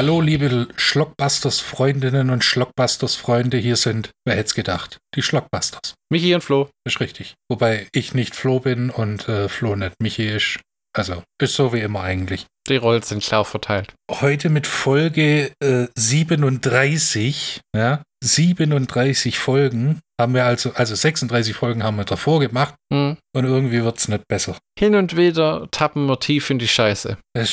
Hallo, 0.00 0.22
liebe 0.22 0.66
Schlockbusters-Freundinnen 0.76 2.30
und 2.30 2.42
Schlockbusters-Freunde, 2.42 3.58
hier 3.58 3.76
sind, 3.76 4.12
wer 4.24 4.34
hätte 4.34 4.46
es 4.46 4.54
gedacht, 4.54 4.96
die 5.14 5.20
Schlockbusters. 5.20 5.92
Michi 6.10 6.34
und 6.34 6.40
Flo. 6.40 6.70
Ist 6.86 7.00
richtig. 7.00 7.34
Wobei 7.50 7.86
ich 7.92 8.14
nicht 8.14 8.34
Flo 8.34 8.60
bin 8.60 8.88
und 8.88 9.28
äh, 9.28 9.50
Flo 9.50 9.76
nicht 9.76 9.92
Michi 10.00 10.26
ist. 10.26 10.58
Also, 10.96 11.22
ist 11.38 11.54
so 11.54 11.74
wie 11.74 11.80
immer 11.80 12.00
eigentlich. 12.00 12.46
Die 12.66 12.76
Rollen 12.76 13.02
sind 13.02 13.22
klar 13.22 13.44
verteilt. 13.44 13.92
Heute 14.10 14.48
mit 14.48 14.66
Folge 14.66 15.52
äh, 15.62 15.88
37, 15.94 17.60
ja, 17.76 18.02
37 18.24 19.38
Folgen 19.38 20.00
haben 20.18 20.32
wir 20.34 20.46
also, 20.46 20.72
also 20.72 20.94
36 20.94 21.54
Folgen 21.54 21.82
haben 21.82 21.96
wir 21.98 22.04
davor 22.04 22.40
gemacht 22.40 22.74
Hm. 22.90 23.18
und 23.34 23.44
irgendwie 23.44 23.82
wird 23.82 23.98
es 23.98 24.08
nicht 24.08 24.24
besser. 24.28 24.56
Hin 24.78 24.94
und 24.94 25.16
wieder 25.18 25.68
tappen 25.70 26.06
wir 26.06 26.18
tief 26.20 26.48
in 26.48 26.58
die 26.58 26.68
Scheiße. 26.68 27.18
Es, 27.34 27.52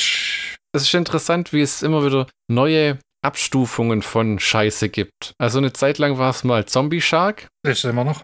Es 0.72 0.82
ist 0.82 0.94
interessant, 0.94 1.52
wie 1.52 1.62
es 1.62 1.82
immer 1.82 2.04
wieder 2.04 2.26
neue 2.50 2.98
Abstufungen 3.22 4.02
von 4.02 4.38
Scheiße 4.38 4.88
gibt. 4.88 5.32
Also 5.38 5.58
eine 5.58 5.72
Zeit 5.72 5.98
lang 5.98 6.18
war 6.18 6.30
es 6.30 6.44
mal 6.44 6.66
Zombie 6.66 7.00
Shark. 7.00 7.48
ist 7.64 7.84
immer 7.84 8.04
noch. 8.04 8.22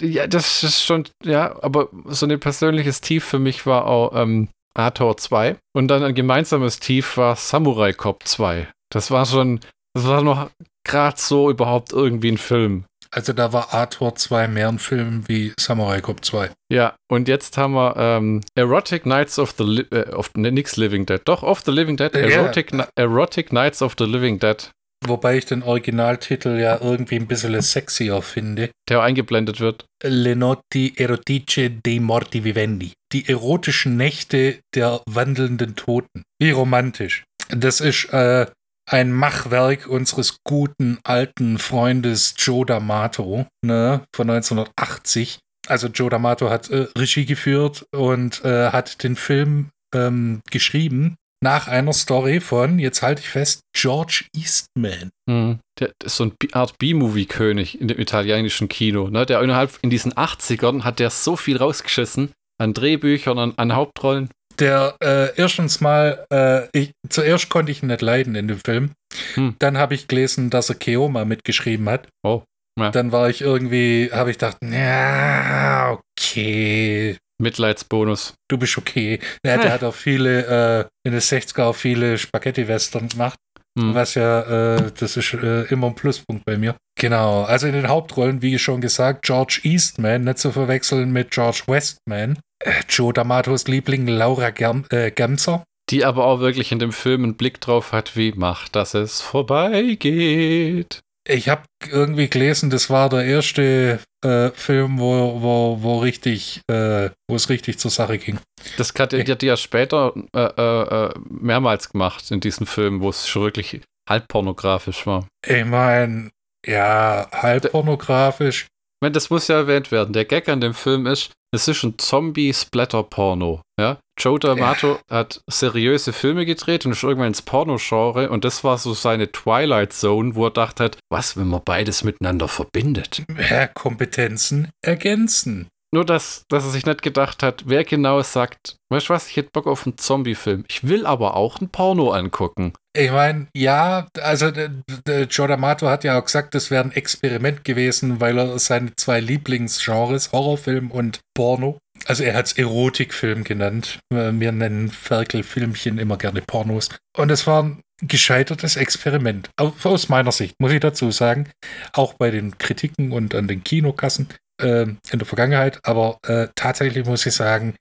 Ja, 0.00 0.26
das 0.26 0.62
ist 0.62 0.82
schon, 0.82 1.04
ja, 1.24 1.56
aber 1.62 1.88
so 2.06 2.26
ein 2.26 2.40
persönliches 2.40 3.00
Tief 3.00 3.24
für 3.24 3.38
mich 3.38 3.66
war 3.66 3.86
auch 3.86 4.14
ähm, 4.14 4.48
Ator 4.74 5.16
2. 5.16 5.56
Und 5.74 5.88
dann 5.88 6.02
ein 6.02 6.14
gemeinsames 6.14 6.80
Tief 6.80 7.16
war 7.16 7.36
Samurai 7.36 7.92
Cop 7.92 8.26
2. 8.26 8.68
Das 8.90 9.10
war 9.10 9.24
schon, 9.26 9.60
das 9.94 10.06
war 10.06 10.22
noch 10.22 10.50
gerade 10.84 11.18
so 11.18 11.50
überhaupt 11.50 11.92
irgendwie 11.92 12.32
ein 12.32 12.38
Film. 12.38 12.84
Also 13.14 13.32
da 13.32 13.52
war 13.52 13.74
Arthur 13.74 14.14
2 14.14 14.46
mehr 14.48 14.68
ein 14.68 14.78
Film 14.78 15.24
wie 15.26 15.52
Samurai 15.58 16.00
Cop 16.00 16.24
2. 16.24 16.50
Ja, 16.72 16.94
und 17.10 17.26
jetzt 17.28 17.58
haben 17.58 17.74
wir 17.74 17.96
ähm, 17.96 18.40
Erotic 18.54 19.04
Nights 19.06 19.38
of 19.38 19.54
the 19.58 19.64
Li 19.64 19.82
äh, 19.90 20.10
of, 20.12 20.30
ne, 20.36 20.52
nix 20.52 20.76
Living 20.76 21.06
Dead. 21.06 21.20
Doch, 21.24 21.42
of 21.42 21.62
the 21.64 21.72
Living 21.72 21.96
Dead. 21.96 22.14
Ja. 22.14 22.20
Erotic, 22.20 22.72
Ni- 22.72 22.84
Erotic 22.96 23.52
Nights 23.52 23.82
of 23.82 23.94
the 23.98 24.04
Living 24.04 24.38
Dead, 24.38 24.70
Wobei 25.06 25.38
ich 25.38 25.46
den 25.46 25.62
Originaltitel 25.62 26.58
ja 26.58 26.78
irgendwie 26.78 27.16
ein 27.16 27.26
bisschen 27.26 27.58
sexier 27.62 28.20
finde. 28.20 28.70
der 28.90 29.00
eingeblendet 29.00 29.58
wird. 29.58 29.86
Le 30.04 30.36
notti 30.36 30.92
erotiche 30.96 31.70
dei 31.70 32.00
morti 32.00 32.44
vivendi. 32.44 32.92
Die 33.12 33.26
erotischen 33.26 33.96
Nächte 33.96 34.58
der 34.74 35.00
wandelnden 35.08 35.74
Toten. 35.74 36.22
Wie 36.38 36.50
romantisch. 36.50 37.24
Das 37.48 37.80
ist 37.80 38.12
äh, 38.12 38.46
ein 38.90 39.12
Machwerk 39.12 39.86
unseres 39.86 40.38
guten 40.44 40.98
alten 41.04 41.58
Freundes 41.58 42.34
Joe 42.36 42.64
D'Amato 42.64 43.46
ne, 43.64 44.02
von 44.14 44.30
1980. 44.30 45.38
Also 45.68 45.88
Joe 45.88 46.10
D'Amato 46.10 46.50
hat 46.50 46.70
äh, 46.70 46.88
Regie 46.96 47.26
geführt 47.26 47.86
und 47.94 48.44
äh, 48.44 48.70
hat 48.70 49.02
den 49.02 49.16
Film 49.16 49.70
ähm, 49.94 50.40
geschrieben 50.50 51.16
nach 51.42 51.68
einer 51.68 51.92
Story 51.92 52.40
von, 52.40 52.78
jetzt 52.78 53.02
halte 53.02 53.22
ich 53.22 53.28
fest, 53.28 53.60
George 53.72 54.26
Eastman. 54.36 55.10
Mhm. 55.26 55.60
Der 55.78 55.90
ist 56.04 56.16
so 56.16 56.24
eine 56.24 56.34
Art 56.52 56.76
B-Movie-König 56.78 57.80
in 57.80 57.88
dem 57.88 57.98
italienischen 57.98 58.68
Kino. 58.68 59.08
Ne? 59.08 59.24
Der 59.24 59.40
innerhalb 59.40 59.78
in 59.80 59.90
diesen 59.90 60.12
80ern 60.12 60.84
hat 60.84 60.98
der 60.98 61.10
so 61.10 61.36
viel 61.36 61.56
rausgeschissen 61.56 62.32
an 62.58 62.74
Drehbüchern, 62.74 63.38
an, 63.38 63.54
an 63.56 63.74
Hauptrollen. 63.74 64.28
Der 64.58 64.96
äh, 65.00 65.34
erstens 65.36 65.80
mal, 65.80 66.26
äh, 66.32 66.68
ich, 66.78 66.92
zuerst 67.08 67.48
konnte 67.48 67.72
ich 67.72 67.82
ihn 67.82 67.88
nicht 67.88 68.02
leiden 68.02 68.34
in 68.34 68.48
dem 68.48 68.58
Film. 68.58 68.90
Hm. 69.34 69.56
Dann 69.58 69.78
habe 69.78 69.94
ich 69.94 70.08
gelesen, 70.08 70.50
dass 70.50 70.68
er 70.68 70.74
Keoma 70.74 71.24
mitgeschrieben 71.24 71.88
hat. 71.88 72.08
Oh, 72.22 72.42
ja. 72.78 72.90
Dann 72.90 73.12
war 73.12 73.28
ich 73.28 73.40
irgendwie, 73.40 74.10
habe 74.12 74.30
ich 74.30 74.38
gedacht, 74.38 74.58
ja, 74.62 75.98
okay, 75.98 77.16
Mitleidsbonus. 77.40 78.34
du 78.48 78.58
bist 78.58 78.78
okay. 78.78 79.18
Ja, 79.44 79.58
der 79.58 79.72
hat 79.72 79.84
auch 79.84 79.94
viele, 79.94 80.46
äh, 80.46 80.84
in 81.06 81.12
den 81.12 81.20
60er 81.20 81.62
auch 81.62 81.76
viele 81.76 82.18
Spaghetti-Western 82.18 83.08
gemacht. 83.08 83.38
Hm. 83.80 83.94
Was 83.94 84.14
ja, 84.14 84.76
äh, 84.76 84.90
das 84.98 85.16
ist 85.16 85.32
äh, 85.34 85.62
immer 85.64 85.88
ein 85.88 85.94
Pluspunkt 85.94 86.44
bei 86.44 86.56
mir. 86.56 86.76
Genau, 86.98 87.44
also 87.44 87.66
in 87.66 87.72
den 87.72 87.88
Hauptrollen, 87.88 88.42
wie 88.42 88.58
schon 88.58 88.80
gesagt, 88.80 89.22
George 89.22 89.60
Eastman, 89.62 90.24
nicht 90.24 90.38
zu 90.38 90.52
verwechseln 90.52 91.12
mit 91.12 91.30
George 91.30 91.62
Westman. 91.66 92.38
Äh, 92.62 92.82
Joe 92.88 93.12
D'Amatos 93.12 93.70
Liebling 93.70 94.06
Laura 94.06 94.50
Gam 94.50 94.84
äh, 94.90 95.10
Gamser. 95.10 95.64
Die 95.88 96.04
aber 96.04 96.26
auch 96.26 96.40
wirklich 96.40 96.70
in 96.70 96.78
dem 96.78 96.92
Film 96.92 97.24
einen 97.24 97.36
Blick 97.36 97.60
drauf 97.60 97.92
hat, 97.92 98.16
wie 98.16 98.32
macht, 98.32 98.76
dass 98.76 98.94
es 98.94 99.20
vorbeigeht. 99.20 101.00
Ich 101.30 101.48
habe 101.48 101.62
irgendwie 101.88 102.28
gelesen, 102.28 102.70
das 102.70 102.90
war 102.90 103.08
der 103.08 103.24
erste 103.24 104.00
äh, 104.24 104.50
Film, 104.50 104.98
wo, 104.98 105.40
wo, 105.40 105.78
wo 105.80 105.98
richtig, 105.98 106.60
äh, 106.68 107.10
wo 107.28 107.36
es 107.36 107.48
richtig 107.48 107.78
zur 107.78 107.92
Sache 107.92 108.18
ging. 108.18 108.40
Das 108.76 108.92
hat 108.98 109.12
die 109.12 109.46
ja 109.46 109.56
später 109.56 110.12
äh, 110.34 110.40
äh, 110.40 111.06
äh, 111.06 111.14
mehrmals 111.28 111.90
gemacht 111.90 112.30
in 112.32 112.40
diesen 112.40 112.66
Filmen, 112.66 113.00
wo 113.00 113.10
es 113.10 113.28
schon 113.28 113.42
wirklich 113.42 113.80
halb 114.08 114.26
pornografisch 114.26 115.06
war. 115.06 115.28
Ich 115.46 115.64
meine, 115.64 116.30
ja, 116.66 117.28
halb 117.30 117.70
pornografisch. 117.70 118.62
Ich 118.62 119.02
meine, 119.02 119.12
das 119.12 119.30
muss 119.30 119.46
ja 119.46 119.56
erwähnt 119.56 119.92
werden. 119.92 120.12
Der 120.12 120.24
Gag 120.24 120.48
an 120.48 120.60
dem 120.60 120.74
Film 120.74 121.06
ist, 121.06 121.30
es 121.54 121.68
ist 121.68 121.84
ein 121.84 121.96
Zombie-Splatter-Porno. 121.96 123.62
Ja? 123.80 123.98
Joe 124.20 124.38
D'Amato 124.38 124.98
hat 125.10 125.40
seriöse 125.46 126.12
Filme 126.12 126.44
gedreht 126.44 126.84
und 126.84 126.92
ist 126.92 127.02
irgendwann 127.02 127.28
ins 127.28 127.40
Porno-Genre 127.40 128.28
und 128.28 128.44
das 128.44 128.62
war 128.62 128.76
so 128.76 128.92
seine 128.92 129.32
Twilight 129.32 129.94
Zone, 129.94 130.34
wo 130.34 130.44
er 130.44 130.50
dachte 130.50 130.84
hat, 130.84 130.98
was, 131.10 131.38
wenn 131.38 131.48
man 131.48 131.62
beides 131.64 132.04
miteinander 132.04 132.46
verbindet? 132.46 133.22
Ja, 133.50 133.66
Kompetenzen 133.66 134.68
ergänzen. 134.84 135.68
Nur, 135.92 136.04
dass, 136.04 136.44
dass 136.48 136.64
er 136.64 136.70
sich 136.70 136.86
nicht 136.86 137.02
gedacht 137.02 137.42
hat, 137.42 137.64
wer 137.66 137.82
genau 137.82 138.22
sagt, 138.22 138.76
weißt 138.90 139.08
du 139.08 139.14
was, 139.14 139.28
ich 139.28 139.36
hätte 139.36 139.50
Bock 139.52 139.66
auf 139.66 139.86
einen 139.86 139.98
Zombie-Film. 139.98 140.64
Ich 140.68 140.86
will 140.86 141.04
aber 141.04 141.34
auch 141.34 141.60
ein 141.60 141.70
Porno 141.70 142.12
angucken. 142.12 142.74
Ich 142.96 143.10
meine, 143.10 143.48
ja, 143.56 144.06
also 144.20 144.50
der, 144.50 144.70
der 145.06 145.22
Joe 145.24 145.48
D'Amato 145.48 145.88
hat 145.88 146.04
ja 146.04 146.18
auch 146.18 146.24
gesagt, 146.24 146.54
das 146.54 146.70
wäre 146.70 146.84
ein 146.84 146.92
Experiment 146.92 147.64
gewesen, 147.64 148.20
weil 148.20 148.38
er 148.38 148.58
seine 148.60 148.94
zwei 148.96 149.18
Lieblingsgenres, 149.18 150.30
Horrorfilm 150.30 150.90
und 150.92 151.20
Porno, 151.34 151.78
also 152.06 152.22
er 152.24 152.34
hat 152.34 152.46
es 152.46 152.52
Erotikfilm 152.54 153.44
genannt. 153.44 153.98
Äh, 154.12 154.32
Wir 154.34 154.52
nennen 154.52 154.90
Ferkel-Filmchen 154.90 155.98
immer 155.98 156.16
gerne 156.16 156.42
Pornos. 156.42 156.88
Und 157.16 157.30
es 157.30 157.46
war 157.46 157.62
ein 157.64 157.80
gescheitertes 158.02 158.76
Experiment. 158.76 159.50
Au- 159.58 159.74
Aus 159.84 160.08
meiner 160.08 160.32
Sicht, 160.32 160.54
muss 160.58 160.72
ich 160.72 160.80
dazu 160.80 161.10
sagen. 161.10 161.48
Auch 161.92 162.14
bei 162.14 162.30
den 162.30 162.56
Kritiken 162.58 163.12
und 163.12 163.34
an 163.34 163.48
den 163.48 163.62
Kinokassen 163.64 164.28
äh, 164.62 164.82
in 164.82 164.98
der 165.18 165.26
Vergangenheit. 165.26 165.78
Aber 165.84 166.18
äh, 166.26 166.48
tatsächlich 166.54 167.04
muss 167.06 167.26
ich 167.26 167.34
sagen, 167.34 167.74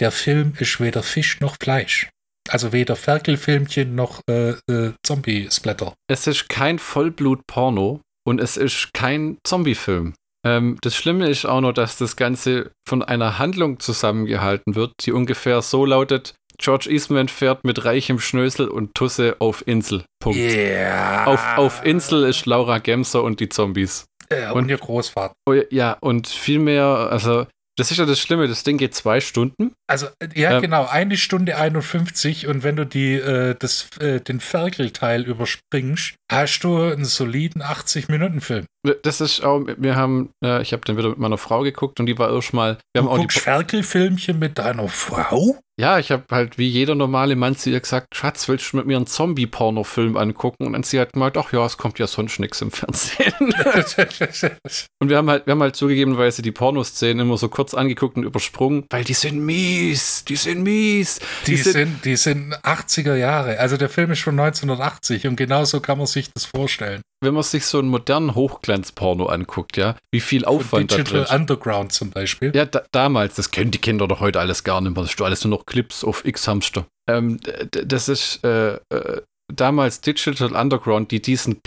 der 0.00 0.10
Film 0.10 0.54
ist 0.58 0.80
weder 0.80 1.02
Fisch 1.02 1.40
noch 1.40 1.56
Fleisch. 1.60 2.08
Also 2.50 2.72
weder 2.72 2.96
Ferkelfilmchen 2.96 3.94
noch 3.94 4.22
äh, 4.28 4.52
äh, 4.70 4.92
Zombie-Splatter. 5.04 5.92
Es 6.10 6.26
ist 6.26 6.48
kein 6.48 6.78
Vollblut-Porno 6.78 8.00
und 8.26 8.40
es 8.40 8.56
ist 8.56 8.94
kein 8.94 9.36
Zombie-Film. 9.46 10.14
Ähm, 10.48 10.78
das 10.80 10.96
Schlimme 10.96 11.28
ist 11.28 11.44
auch 11.44 11.60
noch, 11.60 11.72
dass 11.72 11.96
das 11.98 12.16
Ganze 12.16 12.70
von 12.88 13.02
einer 13.02 13.38
Handlung 13.38 13.80
zusammengehalten 13.80 14.74
wird, 14.74 14.92
die 15.04 15.12
ungefähr 15.12 15.60
so 15.62 15.84
lautet: 15.84 16.34
George 16.58 16.88
Eastman 16.90 17.28
fährt 17.28 17.64
mit 17.64 17.84
reichem 17.84 18.18
Schnösel 18.18 18.68
und 18.68 18.94
Tusse 18.94 19.36
auf 19.38 19.66
Insel. 19.66 20.04
Punkt. 20.20 20.38
Yeah. 20.38 21.26
Auf, 21.26 21.44
auf 21.56 21.84
Insel 21.84 22.24
ist 22.24 22.46
Laura 22.46 22.78
Gemser 22.78 23.22
und 23.22 23.40
die 23.40 23.48
Zombies. 23.48 24.06
Äh, 24.30 24.50
und 24.50 24.68
ihr 24.68 24.78
Großvater. 24.78 25.32
Oh, 25.48 25.54
ja, 25.70 25.96
und 26.00 26.26
viel 26.26 26.58
mehr, 26.58 26.84
also, 26.84 27.46
das 27.76 27.90
ist 27.90 27.98
ja 27.98 28.04
das 28.04 28.20
Schlimme, 28.20 28.48
das 28.48 28.62
Ding 28.62 28.76
geht 28.76 28.94
zwei 28.94 29.20
Stunden. 29.20 29.72
Also, 29.86 30.08
ja, 30.34 30.56
Ähm. 30.56 30.62
genau, 30.62 30.86
eine 30.86 31.16
Stunde 31.16 31.56
51 31.56 32.46
und 32.46 32.62
wenn 32.62 32.76
du 32.76 32.84
die, 32.84 33.14
äh, 33.14 33.54
das, 33.58 33.88
äh, 34.00 34.20
den 34.20 34.40
Ferkelteil 34.40 35.22
überspringst, 35.24 36.16
hast 36.30 36.60
du 36.60 36.76
einen 36.76 37.04
soliden 37.04 37.62
80-Minuten-Film. 37.62 38.66
Das 39.02 39.20
ist 39.20 39.42
auch, 39.42 39.66
wir 39.76 39.96
haben, 39.96 40.30
äh, 40.44 40.62
ich 40.62 40.72
habe 40.72 40.84
den 40.84 40.96
wieder 40.96 41.08
mit 41.08 41.18
meiner 41.18 41.38
Frau 41.38 41.62
geguckt 41.62 42.00
und 42.00 42.06
die 42.06 42.18
war 42.18 42.32
erstmal, 42.32 42.78
wir 42.94 43.02
haben 43.02 43.08
Du 43.08 43.16
die, 43.16 43.22
guckst 43.22 43.40
Ferkelfilmchen 43.40 44.38
mit 44.38 44.58
deiner 44.58 44.88
Frau? 44.88 45.58
Ja, 45.80 46.00
ich 46.00 46.10
habe 46.10 46.24
halt 46.32 46.58
wie 46.58 46.66
jeder 46.66 46.96
normale 46.96 47.36
Mann 47.36 47.54
zu 47.54 47.70
ihr 47.70 47.78
gesagt, 47.78 48.16
Schatz, 48.16 48.48
willst 48.48 48.72
du 48.72 48.78
mit 48.78 48.86
mir 48.86 48.96
einen 48.96 49.06
Zombie-Porno-Film 49.06 50.16
angucken? 50.16 50.66
Und 50.66 50.72
dann 50.72 50.82
sie 50.82 50.98
hat 50.98 51.12
gemeint, 51.12 51.36
ach 51.36 51.52
ja, 51.52 51.64
es 51.64 51.76
kommt 51.76 52.00
ja 52.00 52.08
sonst 52.08 52.40
nichts 52.40 52.60
im 52.62 52.72
Fernsehen. 52.72 53.32
und 55.00 55.08
wir 55.08 55.16
haben 55.16 55.30
halt, 55.30 55.46
wir 55.46 55.52
haben 55.52 55.62
halt 55.62 55.76
zugegebenerweise 55.76 56.42
die 56.42 56.50
Pornoszenen 56.50 57.20
immer 57.20 57.36
so 57.36 57.48
kurz 57.48 57.74
angeguckt 57.74 58.16
und 58.16 58.24
übersprungen, 58.24 58.86
weil 58.90 59.04
die 59.04 59.14
sind 59.14 59.38
mies, 59.38 60.24
die 60.24 60.34
sind 60.34 60.64
mies. 60.64 61.20
Die 61.46 61.56
sind, 61.56 62.04
die 62.04 62.16
sind 62.16 62.56
80er 62.56 63.14
Jahre. 63.14 63.60
Also 63.60 63.76
der 63.76 63.88
Film 63.88 64.10
ist 64.10 64.22
von 64.22 64.38
1980 64.38 65.28
und 65.28 65.36
genauso 65.36 65.80
kann 65.80 65.98
man 65.98 66.08
sich 66.18 66.32
das 66.32 66.44
vorstellen. 66.46 67.02
wenn 67.20 67.34
man 67.34 67.42
sich 67.42 67.66
so 67.66 67.80
einen 67.80 67.88
modernen 67.88 68.36
Hochglanz-Porno 68.36 69.26
anguckt, 69.26 69.76
ja, 69.76 69.96
wie 70.12 70.20
viel 70.20 70.44
Von 70.44 70.56
Aufwand 70.56 70.92
da 70.92 70.96
drin 70.98 71.04
Digital. 71.06 71.40
Underground 71.40 71.92
zum 71.92 72.10
Beispiel. 72.10 72.52
Ja, 72.54 72.64
da, 72.64 72.82
damals, 72.92 73.34
das 73.34 73.50
kennen 73.50 73.72
die 73.72 73.78
Kinder 73.78 74.06
doch 74.06 74.20
heute 74.20 74.38
alles 74.38 74.62
gar 74.62 74.80
nicht 74.80 74.94
mehr. 74.94 75.02
Das 75.02 75.12
ist 75.14 75.20
alles 75.22 75.42
nur 75.44 75.50
noch 75.58 75.66
Clips 75.66 76.04
auf 76.04 76.24
X-Hamster. 76.24 76.86
Ähm, 77.10 77.40
das 77.72 78.08
ist 78.08 78.44
äh, 78.44 78.74
äh, 78.74 79.22
damals 79.52 80.00
Digital 80.00 80.52
Underground, 80.54 81.10
die 81.10 81.20
diesen 81.20 81.60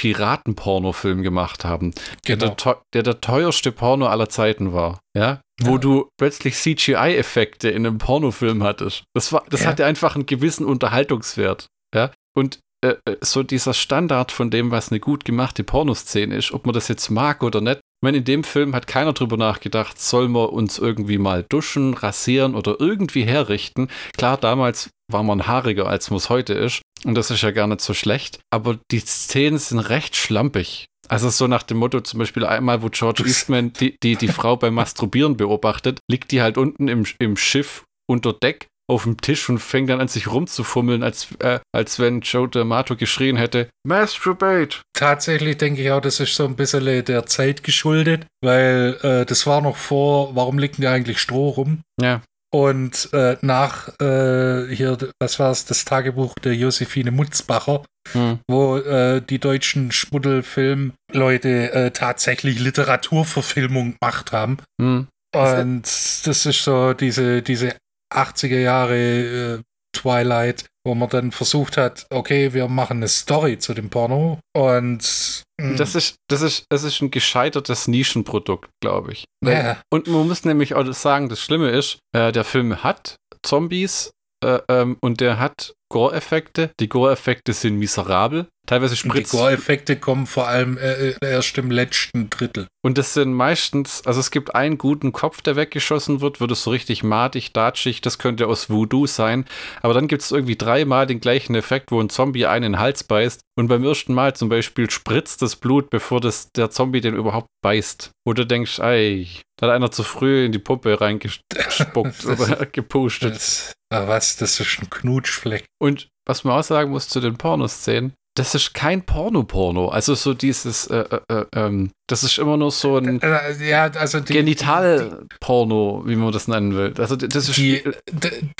Piraten-Porno-Film 0.46 1.22
gemacht 1.22 1.66
haben, 1.66 1.94
der, 2.28 2.38
Genau. 2.38 2.56
der, 2.64 2.82
der 2.94 3.04
der 3.04 3.22
teuerste 3.22 3.72
Porno 3.72 4.08
aller 4.08 4.30
Zeiten 4.30 4.72
war. 4.74 5.00
Ja, 5.18 5.42
wo 5.62 5.74
Ja. 5.74 5.78
du 5.80 6.10
plötzlich 6.18 6.56
CGI-Effekte 6.56 7.70
in 7.70 7.86
einem 7.86 7.98
Pornofilm 7.98 8.64
hattest. 8.64 9.04
Das, 9.16 9.34
war, 9.34 9.44
das 9.50 9.64
Ja. 9.64 9.68
hatte 9.68 9.86
einfach 9.86 10.16
einen 10.16 10.26
gewissen 10.26 10.66
Unterhaltungswert. 10.66 11.68
Ja, 11.94 12.12
und 12.38 12.60
äh, 12.84 12.96
äh, 13.06 13.18
so 13.22 13.44
dieser 13.44 13.74
Standard 13.74 14.32
von 14.32 14.50
dem, 14.50 14.72
was 14.72 14.90
eine 14.92 15.00
gut 15.00 15.24
gemachte 15.24 15.64
Pornoszene 15.64 16.36
ist, 16.36 16.52
ob 16.52 16.66
man 16.66 16.74
das 16.74 16.88
jetzt 16.88 17.10
mag 17.10 17.44
oder 17.44 17.62
nicht. 17.62 17.78
Ich 17.78 18.04
meine, 18.04 18.18
in 18.18 18.24
dem 18.24 18.44
Film 18.44 18.74
hat 18.74 18.88
keiner 18.88 19.14
drüber 19.14 19.38
nachgedacht, 19.38 20.02
sollen 20.02 20.32
wir 20.32 20.52
uns 20.52 20.80
irgendwie 20.80 21.20
mal 21.20 21.46
duschen, 21.48 21.94
rasieren 21.94 22.56
oder 22.56 22.78
irgendwie 22.80 23.24
herrichten. 23.24 23.90
Klar, 24.18 24.38
damals 24.38 24.90
war 25.12 25.22
man 25.22 25.46
haariger, 25.46 25.88
als 25.88 26.10
man 26.10 26.18
es 26.18 26.30
heute 26.30 26.54
ist. 26.54 26.82
Und 27.04 27.16
das 27.16 27.30
ist 27.30 27.44
ja 27.44 27.52
gar 27.52 27.68
nicht 27.68 27.82
so 27.82 27.94
schlecht. 27.94 28.40
Aber 28.52 28.80
die 28.92 29.00
Szenen 29.00 29.60
sind 29.60 29.80
recht 29.80 30.16
schlampig. 30.16 30.88
Also 31.08 31.30
so 31.30 31.46
nach 31.46 31.64
dem 31.64 31.78
Motto, 31.78 32.02
zum 32.02 32.20
Beispiel 32.20 32.46
einmal, 32.46 32.82
wo 32.82 32.90
George 32.90 33.24
Eastman 33.28 33.74
die, 33.74 33.96
die, 34.02 34.16
die 34.16 34.28
Frau 34.28 34.56
beim 34.56 34.74
Masturbieren 34.74 35.38
beobachtet, 35.38 36.00
liegt 36.10 36.32
die 36.32 36.42
halt 36.42 36.58
unten 36.58 36.88
im, 36.88 37.06
im 37.20 37.38
Schiff 37.38 37.84
unter 38.10 38.34
Deck 38.34 38.68
auf 38.92 39.04
dem 39.04 39.20
Tisch 39.20 39.50
und 39.50 39.60
fängt 39.60 39.90
dann 39.90 40.02
an, 40.02 40.10
sich 40.10 40.28
rumzufummeln, 40.28 41.02
als, 41.02 41.30
äh, 41.40 41.60
als 41.74 41.98
wenn 41.98 42.20
Joe 42.20 42.48
D'Amato 42.48 42.96
geschrien 42.96 43.38
hätte, 43.38 43.70
Masturbate. 43.88 44.82
Tatsächlich 44.94 45.58
denke 45.58 45.82
ich 45.82 45.92
auch, 45.92 46.02
das 46.02 46.20
ist 46.20 46.36
so 46.36 46.46
ein 46.46 46.58
bisschen 46.58 47.06
der 47.06 47.26
Zeit 47.26 47.64
geschuldet, 47.64 48.26
weil 48.44 48.98
äh, 49.02 49.26
das 49.26 49.48
war 49.48 49.62
noch 49.62 49.78
vor, 49.78 50.36
warum 50.36 50.60
liegt 50.60 50.78
denn 50.78 50.88
eigentlich 50.88 51.20
Stroh 51.20 51.50
rum? 51.50 51.80
Ja. 52.02 52.22
Und 52.54 53.14
äh, 53.14 53.38
nach 53.42 53.98
äh, 54.02 54.68
hier, 54.76 54.98
was 55.22 55.40
war 55.40 55.52
es, 55.52 55.64
das 55.64 55.86
Tagebuch 55.86 56.36
der 56.44 56.54
Josephine 56.54 57.12
Mutzbacher, 57.12 57.86
hm. 58.12 58.40
wo 58.50 58.76
äh, 58.76 59.22
die 59.22 59.40
deutschen 59.40 59.94
Schmuddelfilmleute 59.94 61.72
äh, 61.72 61.92
tatsächlich 61.92 62.60
Literaturverfilmung 62.60 63.96
gemacht 63.98 64.34
haben. 64.34 64.58
Hm. 64.82 65.08
Und 65.34 65.84
das 65.84 66.46
ist 66.46 66.62
so 66.62 66.92
diese, 66.92 67.42
diese 67.42 67.76
80er 68.12 68.60
Jahre 68.60 68.98
äh, 68.98 69.62
Twilight, 69.94 70.66
wo 70.86 70.96
man 70.96 71.10
dann 71.10 71.32
versucht 71.32 71.78
hat, 71.78 72.08
okay, 72.10 72.54
wir 72.54 72.68
machen 72.68 72.98
eine 72.98 73.08
Story 73.08 73.60
zu 73.60 73.74
dem 73.74 73.90
Porno 73.90 74.40
und 74.56 75.44
hm. 75.60 75.78
das 75.78 75.96
ist, 75.96 76.16
das 76.30 76.42
ist, 76.42 76.66
das 76.70 76.84
ist 76.84 77.02
ein 77.02 77.12
gescheitertes 77.12 77.88
Nischenprodukt, 77.88 78.70
glaube 78.82 79.12
ich. 79.12 79.26
Ja. 79.46 79.82
Und 79.92 80.08
man 80.08 80.28
muss 80.28 80.46
nämlich 80.46 80.74
auch 80.76 80.92
sagen, 80.94 81.30
das 81.30 81.42
Schlimme 81.42 81.70
ist, 81.70 82.00
äh, 82.16 82.32
der 82.32 82.44
Film 82.44 82.84
hat 82.84 83.18
Zombies 83.44 84.12
äh, 84.44 84.60
ähm, 84.70 84.98
und 85.02 85.20
der 85.20 85.40
hat 85.40 85.74
Gore-Effekte. 85.92 86.72
Die 86.80 86.90
Gore-Effekte 86.90 87.54
sind 87.54 87.78
miserabel. 87.78 88.48
Teilweise 88.68 88.96
spritzt. 88.96 89.34
Die 89.34 89.38
Gore-Effekte 89.38 89.98
kommen 89.98 90.26
vor 90.26 90.48
allem 90.48 90.78
äh, 90.78 91.10
äh, 91.10 91.16
erst 91.22 91.58
im 91.58 91.72
letzten 91.72 92.30
Drittel. 92.30 92.68
Und 92.84 92.98
das 92.98 93.14
sind 93.14 93.34
meistens, 93.34 94.06
also 94.06 94.20
es 94.20 94.32
gibt 94.32 94.56
einen 94.56 94.78
guten 94.78 95.12
Kopf, 95.12 95.42
der 95.42 95.56
weggeschossen 95.56 96.22
wird, 96.22 96.40
wird 96.40 96.52
es 96.52 96.64
so 96.64 96.72
richtig 96.72 97.04
matig, 97.04 97.54
datschig, 97.54 98.02
das 98.02 98.18
könnte 98.18 98.48
aus 98.48 98.70
Voodoo 98.70 99.08
sein. 99.08 99.46
Aber 99.82 99.94
dann 99.94 100.08
gibt 100.08 100.22
es 100.22 100.32
irgendwie 100.32 100.56
dreimal 100.56 101.06
den 101.06 101.20
gleichen 101.20 101.56
Effekt, 101.56 101.92
wo 101.92 102.00
ein 102.00 102.10
Zombie 102.10 102.46
einen 102.46 102.66
in 102.66 102.72
den 102.74 102.80
Hals 102.80 103.04
beißt. 103.04 103.42
Und 103.58 103.68
beim 103.68 103.84
ersten 103.84 104.14
Mal 104.14 104.36
zum 104.36 104.50
Beispiel 104.50 104.90
spritzt 104.90 105.42
das 105.42 105.56
Blut, 105.56 105.90
bevor 105.90 106.22
das, 106.22 106.52
der 106.56 106.70
Zombie 106.70 107.02
den 107.02 107.16
überhaupt 107.16 107.50
beißt. 107.62 108.12
Du 108.26 108.46
denkst, 108.46 108.80
ey, 108.80 109.28
da 109.58 109.68
hat 109.68 109.76
einer 109.76 109.92
zu 109.92 110.04
früh 110.04 110.46
in 110.46 110.52
die 110.52 110.60
Pumpe 110.60 111.02
reingespuckt 111.02 112.26
oder 112.26 112.66
gepustet. 112.66 113.36
Das, 113.36 113.74
was, 113.90 114.38
das 114.38 114.60
ist 114.60 114.80
ein 114.80 114.90
Knutschfleck. 114.90 115.66
Und 115.82 116.10
was 116.28 116.44
man 116.44 116.60
auch 116.60 116.64
sagen 116.64 116.92
muss 116.92 117.10
zu 117.10 117.20
den 117.20 117.38
Pornoszenen, 117.38 118.14
das 118.36 118.56
ist 118.56 118.74
kein 118.74 119.04
Porno-Porno. 119.04 119.90
Also 119.90 120.16
so 120.16 120.34
dieses, 120.34 120.88
äh, 120.88 121.00
äh, 121.00 121.20
äh, 121.40 121.46
ähm, 121.56 121.92
das 122.08 122.24
ist 122.24 122.38
immer 122.38 122.56
nur 122.56 122.72
so 122.72 122.98
ein 122.98 123.22
äh, 123.22 123.52
äh, 123.52 123.70
ja, 123.70 123.86
also 123.86 124.22
Genital-Porno, 124.22 126.04
wie 126.06 126.16
man 126.16 126.32
das 126.32 126.48
nennen 126.48 126.76
will. 126.76 126.94
Also 126.98 127.16
das 127.16 127.50
ist 127.50 127.58
die, 127.58 127.84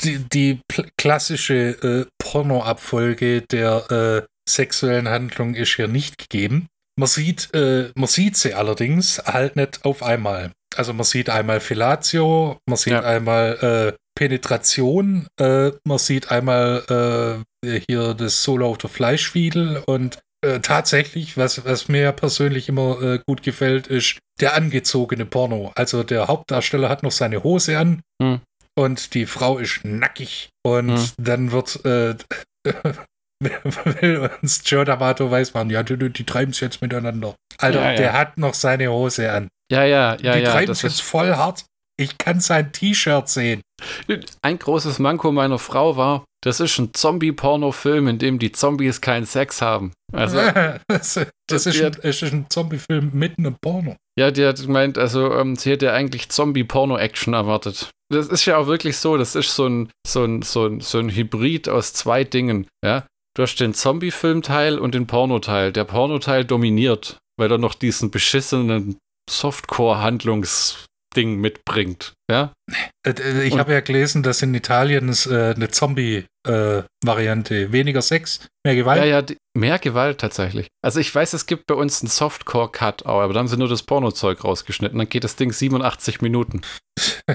die, 0.04 0.18
die 0.30 0.60
klassische 0.98 2.08
Porno-Abfolge 2.18 3.42
der 3.44 4.28
sexuellen 4.50 5.08
Handlung 5.08 5.54
ist 5.54 5.76
hier 5.76 5.88
nicht 5.88 6.18
gegeben. 6.18 6.68
Man 7.00 7.08
sieht, 7.08 7.50
man 7.54 8.08
sieht 8.08 8.36
sie 8.36 8.54
allerdings 8.54 9.20
halt 9.26 9.56
nicht 9.56 9.86
auf 9.86 10.04
einmal. 10.04 10.52
Also 10.76 10.94
man 10.94 11.04
sieht 11.04 11.30
einmal 11.30 11.60
Fellatio, 11.60 12.58
man 12.68 12.78
sieht 12.78 12.94
ja. 12.94 13.02
einmal 13.02 13.96
Penetration. 14.16 15.28
Äh, 15.40 15.72
man 15.84 15.98
sieht 15.98 16.32
einmal 16.32 17.44
äh, 17.66 17.80
hier 17.88 18.14
das 18.14 18.44
Solo 18.44 18.70
auf 18.70 18.78
der 18.78 18.90
Fleischfiedel 18.90 19.84
und 19.86 20.20
äh, 20.44 20.60
tatsächlich, 20.60 21.38
was, 21.38 21.66
was 21.66 21.88
mir 21.88 22.12
persönlich 22.12 22.68
immer 22.68 23.02
äh, 23.02 23.20
gut 23.28 23.44
gefällt, 23.44 23.88
ist 23.88 24.18
der 24.40 24.56
angezogene 24.56 25.26
Porno. 25.26 25.72
Also 25.76 26.04
der 26.04 26.28
Hauptdarsteller 26.28 26.90
hat 26.90 27.04
noch 27.04 27.12
seine 27.12 27.44
Hose 27.44 27.78
an 27.78 28.02
hm. 28.22 28.42
und 28.76 29.14
die 29.14 29.28
Frau 29.28 29.60
ist 29.60 29.82
nackig 29.84 30.50
und 30.64 30.98
hm. 30.98 31.10
dann 31.18 31.52
wird 31.52 31.86
äh, 31.86 32.16
will 33.44 34.30
uns 34.42 34.62
Joe 34.66 34.84
D'Amato 34.84 35.30
weiß 35.30 35.54
man, 35.54 35.70
ja, 35.70 35.84
die, 35.84 36.10
die 36.10 36.24
treiben 36.24 36.52
es 36.52 36.60
jetzt 36.60 36.82
miteinander. 36.82 37.36
Alter, 37.58 37.82
ja, 37.82 37.92
ja. 37.92 37.98
der 37.98 38.14
hat 38.14 38.38
noch 38.38 38.54
seine 38.54 38.92
Hose 38.92 39.32
an. 39.32 39.48
Ja, 39.72 39.84
ja, 39.84 40.14
ja, 40.14 40.18
die 40.18 40.26
ja. 40.26 40.36
Die 40.38 40.44
treiben 40.44 40.72
es 40.72 40.82
jetzt 40.82 41.02
voll 41.02 41.36
hart. 41.36 41.66
Ich 42.02 42.18
kann 42.18 42.40
sein 42.40 42.72
T-Shirt 42.72 43.30
sehen. 43.30 43.62
Ein 44.42 44.58
großes 44.58 44.98
Manko 44.98 45.32
meiner 45.32 45.60
Frau 45.60 45.98
war, 45.98 46.26
das 46.44 46.60
ist 46.60 46.80
ein 46.80 46.94
Zombie-Porno-Film, 46.94 48.08
in 48.08 48.18
dem 48.18 48.40
die 48.40 48.52
Zombies 48.52 49.02
keinen 49.02 49.28
Sex 49.28 49.62
haben. 49.62 49.94
Also, 50.12 50.38
das, 50.88 51.20
das 51.48 51.66
ist, 51.68 51.82
ein, 51.82 51.94
ist 52.02 52.24
ein 52.24 52.48
Zombie-Film 52.50 53.12
mitten 53.14 53.46
im 53.46 53.56
Porno. 53.62 53.96
Ja, 54.18 54.32
die 54.32 54.46
hat 54.46 54.60
gemeint, 54.60 54.98
also 54.98 55.32
ähm, 55.36 55.56
sie 55.56 55.72
hätte 55.72 55.94
eigentlich 55.94 56.30
Zombie-Porno-Action 56.30 57.36
erwartet. 57.36 57.92
Das 58.12 58.28
ist 58.28 58.46
ja 58.46 58.58
auch 58.58 58.66
wirklich 58.66 58.98
so, 58.98 59.16
das 59.18 59.36
ist 59.36 59.56
so 59.56 59.68
ein, 59.68 59.92
so 60.06 60.24
ein, 60.24 60.42
so 60.42 60.66
ein, 60.66 60.82
so 60.82 60.98
ein 60.98 61.10
Hybrid 61.10 61.70
aus 61.70 61.94
zwei 61.94 62.24
Dingen, 62.24 62.68
ja. 62.84 63.06
Du 63.38 63.44
hast 63.44 63.56
den 63.58 63.74
Zombie-Film-Teil 63.74 64.80
und 64.80 64.96
den 64.96 65.08
Porno-Teil. 65.08 65.72
Der 65.72 65.86
Porno-Teil 65.86 66.44
dominiert, 66.44 67.18
weil 67.40 67.52
er 67.52 67.60
noch 67.60 67.76
diesen 67.76 68.12
beschissenen 68.12 68.98
Softcore-Handlungs- 69.30 70.86
Ding 71.16 71.38
mitbringt. 71.40 72.14
Ja? 72.30 72.54
Äh, 73.06 73.12
äh, 73.12 73.44
ich 73.44 73.58
habe 73.58 73.74
ja 73.74 73.82
gelesen, 73.82 74.24
dass 74.24 74.42
in 74.42 74.54
Italien 74.54 75.10
es 75.10 75.28
äh, 75.28 75.54
eine 75.56 75.70
Zombie-Variante, 75.70 77.56
äh, 77.56 77.72
weniger 77.72 78.02
Sex, 78.02 78.48
mehr 78.66 78.76
Gewalt. 78.76 79.00
Ja, 79.00 79.06
ja, 79.06 79.22
die, 79.22 79.38
mehr 79.58 79.80
Gewalt 79.80 80.20
tatsächlich. 80.20 80.68
Also 80.84 81.00
ich 81.00 81.14
weiß, 81.14 81.34
es 81.34 81.46
gibt 81.46 81.68
bei 81.68 81.76
uns 81.76 82.02
einen 82.02 82.10
Softcore-Cut, 82.10 83.06
aber 83.06 83.34
da 83.34 83.40
haben 83.40 83.48
sie 83.48 83.58
nur 83.58 83.68
das 83.68 83.84
Pornozeug 83.84 84.44
rausgeschnitten. 84.44 84.98
Dann 84.98 85.10
geht 85.10 85.24
das 85.24 85.36
Ding 85.36 85.52
87 85.52 86.22
Minuten. 86.22 86.62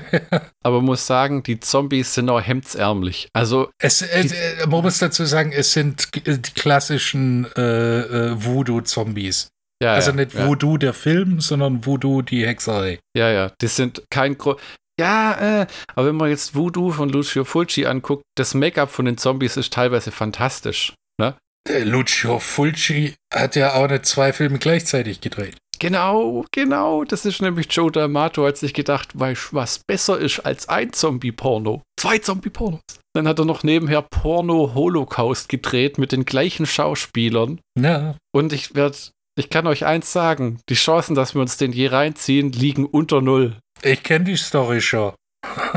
aber 0.63 0.77
man 0.77 0.87
muss 0.87 1.07
sagen, 1.07 1.43
die 1.43 1.61
Zombies 1.61 2.15
sind 2.15 2.31
auch 2.31 2.41
hemdsärmlich. 2.41 3.29
Also 3.33 3.71
es, 3.79 4.03
äh, 4.03 4.67
man 4.67 4.83
muss 4.83 4.99
dazu 4.99 5.25
sagen, 5.25 5.53
es 5.53 5.73
sind 5.73 6.15
die 6.15 6.53
klassischen 6.55 7.45
äh, 7.57 8.33
Voodoo-Zombies. 8.43 9.49
Ja, 9.83 9.95
also 9.95 10.11
ja, 10.11 10.17
nicht 10.17 10.35
Voodoo 10.35 10.73
ja. 10.73 10.79
der 10.79 10.95
Film, 10.95 11.41
sondern 11.41 11.85
Voodoo 11.85 12.23
die 12.23 12.47
Hexerei. 12.47 12.99
Ja, 13.17 13.31
ja, 13.31 13.53
das 13.59 13.77
sind 13.77 14.03
kein 14.11 14.39
Gro 14.39 14.57
Ja, 14.99 15.63
äh, 15.63 15.67
aber 15.95 16.09
wenn 16.09 16.17
man 16.17 16.31
jetzt 16.31 16.55
Voodoo 16.55 16.93
von 16.93 17.11
Lucio 17.11 17.45
Fulci 17.45 17.85
anguckt, 17.87 18.23
das 18.37 18.55
Make-up 18.55 18.91
von 18.91 19.05
den 19.05 19.19
Zombies 19.19 19.57
ist 19.57 19.73
teilweise 19.73 20.13
fantastisch. 20.13 20.95
Ne? 21.21 21.35
Der 21.69 21.85
Lucio 21.85 22.39
Fulci 22.39 23.15
hat 23.35 23.57
ja 23.57 23.75
auch 23.75 23.89
nicht 23.89 24.07
zwei 24.07 24.33
Filme 24.33 24.59
gleichzeitig 24.59 25.21
gedreht. 25.21 25.57
Genau, 25.79 26.45
genau. 26.53 27.05
Das 27.05 27.27
ist 27.27 27.43
nämlich 27.43 27.67
Joe 27.71 27.91
D'Amato 27.91 28.47
hat 28.47 28.57
sich 28.57 28.73
gedacht, 28.73 29.19
weißt 29.19 29.53
was 29.53 29.81
besser 29.87 30.19
ist 30.19 30.41
als 30.41 30.69
ein 30.69 30.93
Zombie-Porno. 30.93 31.83
Zwei 32.01 32.19
Zombie-Pornos. 32.19 32.81
Dann 33.15 33.29
hat 33.29 33.39
er 33.39 33.45
noch 33.45 33.63
nebenher 33.63 34.03
Porno 34.03 34.73
Holocaust 34.75 35.49
gedreht 35.49 35.99
mit 35.99 36.13
den 36.13 36.25
gleichen 36.25 36.67
Schauspielern. 36.67 37.61
Ja. 37.79 38.17
Und 38.35 38.53
ich 38.53 38.75
werde 38.75 38.97
ich 39.39 39.51
kann 39.51 39.67
euch 39.67 39.85
eins 39.85 40.13
sagen, 40.13 40.61
die 40.69 40.75
Chancen, 40.75 41.15
dass 41.15 41.35
wir 41.35 41.43
uns 41.43 41.57
den 41.59 41.73
je 41.73 41.89
reinziehen, 41.89 42.53
liegen 42.53 42.87
unter 42.87 43.21
null. 43.21 43.59
Ich 43.83 44.03
kenne 44.03 44.25
die 44.25 44.37
Story 44.37 44.81
schon. 44.81 45.13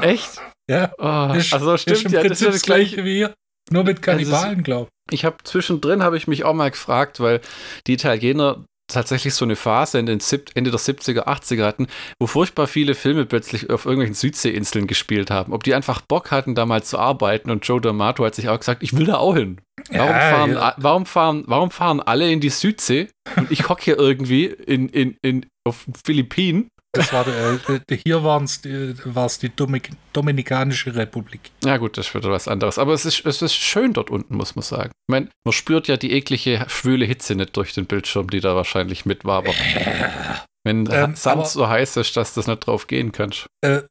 Echt? 0.01 0.41
ja. 0.69 0.93
Oh, 0.97 1.33
ist, 1.35 1.53
also 1.53 1.77
stimmt 1.77 1.97
ist 1.97 2.05
im 2.05 2.11
ja, 2.13 2.21
Prinzip 2.21 2.47
das, 2.47 2.55
ist 2.55 2.61
das 2.61 2.65
gleiche 2.65 3.03
wie 3.03 3.17
hier. 3.17 3.33
Nur 3.69 3.83
mit 3.83 4.01
Kannibalen, 4.01 4.63
glaube 4.63 4.89
ich. 5.11 5.19
Ich 5.19 5.25
habe 5.25 5.37
zwischendrin 5.43 6.01
habe 6.01 6.17
ich 6.17 6.27
mich 6.27 6.43
auch 6.43 6.53
mal 6.53 6.71
gefragt, 6.71 7.19
weil 7.19 7.41
die 7.85 7.93
Italiener 7.93 8.65
tatsächlich 8.89 9.33
so 9.33 9.45
eine 9.45 9.55
Phase 9.55 9.99
in 9.99 10.05
den 10.05 10.19
Ende 10.53 10.71
der 10.71 10.79
70er, 10.79 11.27
80er 11.27 11.65
hatten, 11.65 11.87
wo 12.19 12.27
furchtbar 12.27 12.67
viele 12.67 12.95
Filme 12.95 13.25
plötzlich 13.25 13.69
auf 13.69 13.85
irgendwelchen 13.85 14.15
Südseeinseln 14.15 14.87
gespielt 14.87 15.31
haben. 15.31 15.53
Ob 15.53 15.63
die 15.63 15.73
einfach 15.73 16.01
Bock 16.01 16.31
hatten, 16.31 16.55
da 16.55 16.65
mal 16.65 16.83
zu 16.83 16.97
arbeiten 16.97 17.51
und 17.51 17.65
Joe 17.65 17.79
D'Amato 17.79 18.25
hat 18.25 18.35
sich 18.35 18.49
auch 18.49 18.59
gesagt, 18.59 18.83
ich 18.83 18.97
will 18.97 19.05
da 19.05 19.17
auch 19.17 19.35
hin. 19.35 19.61
Warum, 19.91 20.09
ja, 20.09 20.19
fahren, 20.19 20.53
ja. 20.53 20.75
warum, 20.77 21.05
fahren, 21.05 21.43
warum 21.47 21.71
fahren 21.71 22.01
alle 22.01 22.31
in 22.31 22.41
die 22.41 22.49
Südsee 22.49 23.07
und 23.35 23.51
ich 23.51 23.69
hocke 23.69 23.83
hier 23.83 23.97
irgendwie 23.97 24.45
in, 24.45 24.89
in, 24.89 25.17
in, 25.21 25.45
auf 25.63 25.85
Philippinen 26.05 26.69
das 26.93 27.13
war 27.13 27.27
äh, 27.27 27.97
hier 28.03 28.23
war 28.23 28.41
es 28.41 28.61
die, 28.61 28.95
die 29.41 29.55
Dominik 29.55 29.91
Dominikanische 30.13 30.95
Republik. 30.95 31.51
Ja 31.63 31.77
gut, 31.77 31.97
das 31.97 32.13
wieder 32.15 32.31
was 32.31 32.47
anderes. 32.47 32.79
Aber 32.79 32.93
es 32.93 33.05
ist, 33.05 33.25
es 33.25 33.41
ist 33.41 33.53
schön 33.53 33.93
dort 33.93 34.09
unten, 34.09 34.35
muss 34.35 34.55
man 34.55 34.63
sagen. 34.63 34.91
Ich 34.91 35.11
meine, 35.11 35.29
man 35.45 35.53
spürt 35.53 35.87
ja 35.87 35.97
die 35.97 36.11
eklige, 36.11 36.65
schwüle 36.67 37.05
Hitze 37.05 37.35
nicht 37.35 37.55
durch 37.55 37.73
den 37.73 37.85
Bildschirm, 37.85 38.29
die 38.29 38.39
da 38.39 38.55
wahrscheinlich 38.55 39.05
mit 39.05 39.23
war. 39.23 39.39
Aber 39.39 39.53
wenn 40.63 40.89
ähm, 40.91 41.15
Sand 41.15 41.47
so 41.47 41.69
heiß 41.69 41.97
ist, 41.97 42.17
dass 42.17 42.33
das 42.33 42.47
nicht 42.47 42.65
drauf 42.65 42.87
gehen 42.87 43.11
kannst. 43.11 43.45
Äh, 43.61 43.81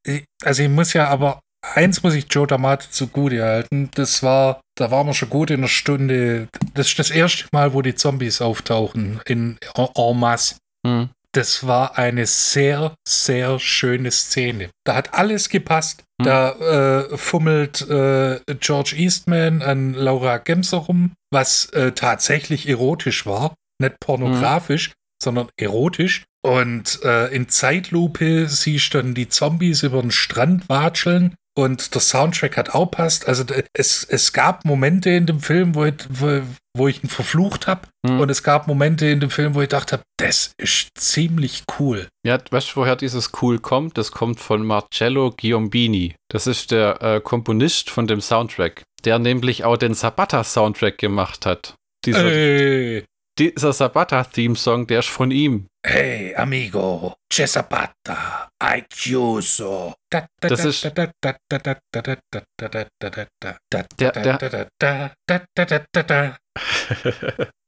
also 0.42 0.62
ich 0.62 0.68
muss 0.68 0.92
ja 0.92 1.08
aber, 1.08 1.40
eins 1.62 2.02
muss 2.02 2.14
ich 2.14 2.26
Joe 2.28 2.46
D'Amato 2.46 2.90
zugute 2.90 3.42
halten, 3.42 3.90
das 3.94 4.22
war 4.22 4.60
da 4.78 4.90
waren 4.90 5.06
wir 5.06 5.14
schon 5.14 5.30
gut 5.30 5.50
in 5.50 5.60
einer 5.60 5.68
Stunde. 5.68 6.48
Das 6.74 6.88
ist 6.88 6.98
das 6.98 7.10
erste 7.10 7.46
Mal, 7.52 7.74
wo 7.74 7.82
die 7.82 7.94
Zombies 7.94 8.40
auftauchen 8.40 9.20
in 9.26 9.58
en 9.74 10.18
masse. 10.18 10.56
Mhm. 10.86 11.10
Das 11.32 11.66
war 11.66 11.98
eine 11.98 12.26
sehr, 12.26 12.94
sehr 13.06 13.58
schöne 13.58 14.10
Szene. 14.10 14.70
Da 14.84 14.94
hat 14.94 15.14
alles 15.14 15.48
gepasst. 15.48 16.04
Mhm. 16.18 16.24
Da 16.24 16.50
äh, 16.52 17.16
fummelt 17.18 17.82
äh, 17.88 18.40
George 18.60 18.94
Eastman 18.96 19.62
an 19.62 19.94
Laura 19.94 20.38
Gemser 20.38 20.78
rum, 20.78 21.12
was 21.30 21.66
äh, 21.70 21.92
tatsächlich 21.92 22.68
erotisch 22.68 23.26
war. 23.26 23.54
Nicht 23.80 24.00
pornografisch, 24.00 24.88
mhm. 24.88 24.94
sondern 25.22 25.48
erotisch. 25.56 26.24
Und 26.42 27.00
äh, 27.04 27.26
in 27.34 27.48
Zeitlupe 27.48 28.48
siehst 28.48 28.94
du 28.94 28.98
dann 28.98 29.14
die 29.14 29.28
Zombies 29.28 29.82
über 29.82 30.00
den 30.00 30.10
Strand 30.10 30.68
watscheln 30.68 31.34
und 31.58 31.92
der 31.92 32.00
Soundtrack 32.00 32.56
hat 32.56 32.70
auch 32.72 32.86
passt. 32.86 33.26
Also 33.26 33.42
es, 33.72 34.04
es 34.04 34.32
gab 34.32 34.64
Momente 34.64 35.10
in 35.10 35.26
dem 35.26 35.40
Film, 35.40 35.74
wo 35.74 35.86
ich, 35.86 35.94
wo, 36.08 36.42
wo 36.76 36.86
ich 36.86 37.02
ihn 37.02 37.08
verflucht 37.08 37.66
habe. 37.66 37.88
Mhm. 38.06 38.20
Und 38.20 38.30
es 38.30 38.44
gab 38.44 38.68
Momente 38.68 39.06
in 39.06 39.18
dem 39.18 39.30
Film, 39.30 39.56
wo 39.56 39.60
ich 39.60 39.68
dachte, 39.68 40.00
das 40.18 40.52
ist 40.56 40.90
ziemlich 40.94 41.64
cool. 41.80 42.06
Ja, 42.24 42.38
weißt 42.48 42.70
du, 42.70 42.76
woher 42.76 42.94
dieses 42.94 43.32
cool 43.42 43.58
kommt? 43.58 43.98
Das 43.98 44.12
kommt 44.12 44.38
von 44.38 44.64
Marcello 44.64 45.32
Giombini. 45.32 46.14
Das 46.30 46.46
ist 46.46 46.70
der 46.70 47.02
äh, 47.02 47.20
Komponist 47.20 47.90
von 47.90 48.06
dem 48.06 48.20
Soundtrack, 48.20 48.84
der 49.04 49.18
nämlich 49.18 49.64
auch 49.64 49.76
den 49.76 49.94
Sabata-Soundtrack 49.94 50.96
gemacht 50.96 51.44
hat. 51.44 51.74
Dieser, 52.04 52.32
Ey 52.32 53.04
dieser 53.38 53.72
Sabata-Theme-Song, 53.72 54.86
der 54.86 55.00
ist 55.00 55.08
von 55.08 55.30
ihm. 55.30 55.66
Hey, 55.86 56.34
amigo, 56.34 57.14
c'è 57.32 57.46
Sabata, 57.46 58.48
hai 58.62 58.84
chiuso. 58.88 59.94
Das 60.10 60.64
ist 60.64 60.84
der, 60.84 61.12
der, 61.22 61.36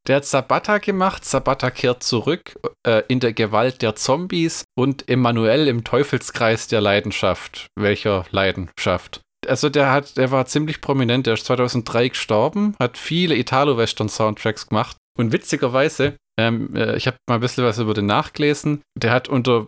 der 0.06 0.16
hat 0.16 0.24
Sabata 0.24 0.78
gemacht, 0.78 1.24
Sabata 1.24 1.70
kehrt 1.70 2.02
zurück 2.02 2.58
äh, 2.86 3.02
in 3.08 3.20
der 3.20 3.32
Gewalt 3.32 3.80
der 3.80 3.94
Zombies 3.94 4.64
und 4.74 5.08
Emanuel 5.08 5.68
im 5.68 5.84
Teufelskreis 5.84 6.66
der 6.66 6.80
Leidenschaft. 6.80 7.68
Welcher 7.76 8.24
Leidenschaft? 8.30 9.20
Also 9.46 9.70
der 9.70 9.90
hat, 9.90 10.16
der 10.18 10.30
war 10.30 10.44
ziemlich 10.46 10.80
prominent, 10.82 11.26
der 11.26 11.34
ist 11.34 11.46
2003 11.46 12.08
gestorben, 12.08 12.74
hat 12.78 12.98
viele 12.98 13.36
Italo-Western-Soundtracks 13.36 14.66
gemacht 14.66 14.96
und 15.18 15.32
witzigerweise, 15.32 16.16
ähm, 16.40 16.74
äh, 16.74 16.96
ich 16.96 17.06
habe 17.06 17.16
mal 17.28 17.36
ein 17.36 17.40
bisschen 17.40 17.64
was 17.64 17.78
über 17.78 17.94
den 17.94 18.06
nachgelesen. 18.06 18.80
Der 18.96 19.12
hat 19.12 19.28
unter 19.28 19.66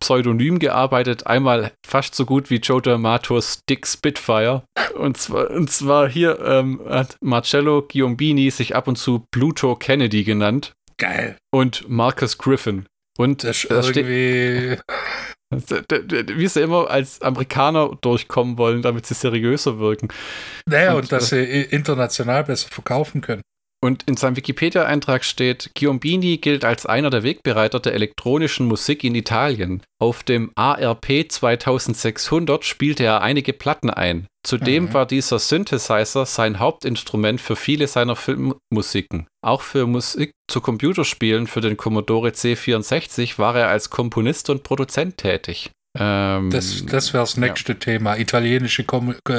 Pseudonym 0.00 0.58
gearbeitet, 0.58 1.26
einmal 1.26 1.72
fast 1.86 2.14
so 2.14 2.24
gut 2.24 2.48
wie 2.48 2.56
Joe 2.56 2.80
D'Amatos 2.80 3.60
Dick 3.68 3.86
Spitfire. 3.86 4.62
Und 4.94 5.18
zwar, 5.18 5.50
und 5.50 5.70
zwar 5.70 6.08
hier 6.08 6.40
ähm, 6.40 6.80
hat 6.88 7.16
Marcello 7.20 7.82
Giombini 7.82 8.50
sich 8.50 8.74
ab 8.74 8.88
und 8.88 8.96
zu 8.96 9.24
Pluto 9.30 9.76
Kennedy 9.76 10.24
genannt. 10.24 10.72
Geil. 10.98 11.36
Und 11.52 11.88
Marcus 11.88 12.38
Griffin. 12.38 12.86
Und 13.18 13.44
das 13.44 13.64
ist 13.64 13.96
irgendwie. 13.96 14.78
Wie 15.50 16.48
sie 16.48 16.60
immer 16.60 16.90
als 16.90 17.22
Amerikaner 17.22 17.96
durchkommen 18.00 18.58
wollen, 18.58 18.82
damit 18.82 19.06
sie 19.06 19.14
seriöser 19.14 19.78
wirken. 19.78 20.08
Naja, 20.68 20.94
und, 20.94 21.02
und 21.02 21.12
dass 21.12 21.30
äh, 21.30 21.44
sie 21.44 21.62
international 21.62 22.44
besser 22.44 22.68
verkaufen 22.68 23.20
können. 23.20 23.42
Und 23.82 24.04
in 24.04 24.16
seinem 24.16 24.36
Wikipedia-Eintrag 24.36 25.24
steht, 25.24 25.70
Giombini 25.74 26.38
gilt 26.38 26.64
als 26.64 26.86
einer 26.86 27.10
der 27.10 27.22
Wegbereiter 27.22 27.78
der 27.78 27.94
elektronischen 27.94 28.66
Musik 28.66 29.04
in 29.04 29.14
Italien. 29.14 29.82
Auf 30.00 30.22
dem 30.22 30.50
ARP 30.54 31.26
2600 31.28 32.64
spielte 32.64 33.04
er 33.04 33.20
einige 33.20 33.52
Platten 33.52 33.90
ein. 33.90 34.26
Zudem 34.46 34.84
mhm. 34.84 34.94
war 34.94 35.06
dieser 35.06 35.38
Synthesizer 35.38 36.24
sein 36.24 36.58
Hauptinstrument 36.58 37.40
für 37.40 37.56
viele 37.56 37.86
seiner 37.86 38.16
Filmmusiken. 38.16 39.26
Auch 39.44 39.60
für 39.60 39.86
Musik 39.86 40.32
zu 40.48 40.60
Computerspielen 40.60 41.46
für 41.46 41.60
den 41.60 41.76
Commodore 41.76 42.30
C64 42.30 43.38
war 43.38 43.56
er 43.56 43.68
als 43.68 43.90
Komponist 43.90 44.48
und 44.50 44.62
Produzent 44.62 45.18
tätig. 45.18 45.70
Ähm, 45.98 46.50
das 46.50 46.84
das 46.86 47.12
wäre 47.12 47.22
das 47.22 47.36
nächste 47.36 47.72
ja. 47.72 47.78
Thema. 47.78 48.16
Italienische 48.16 48.84
Com 48.84 49.14
äh, 49.28 49.32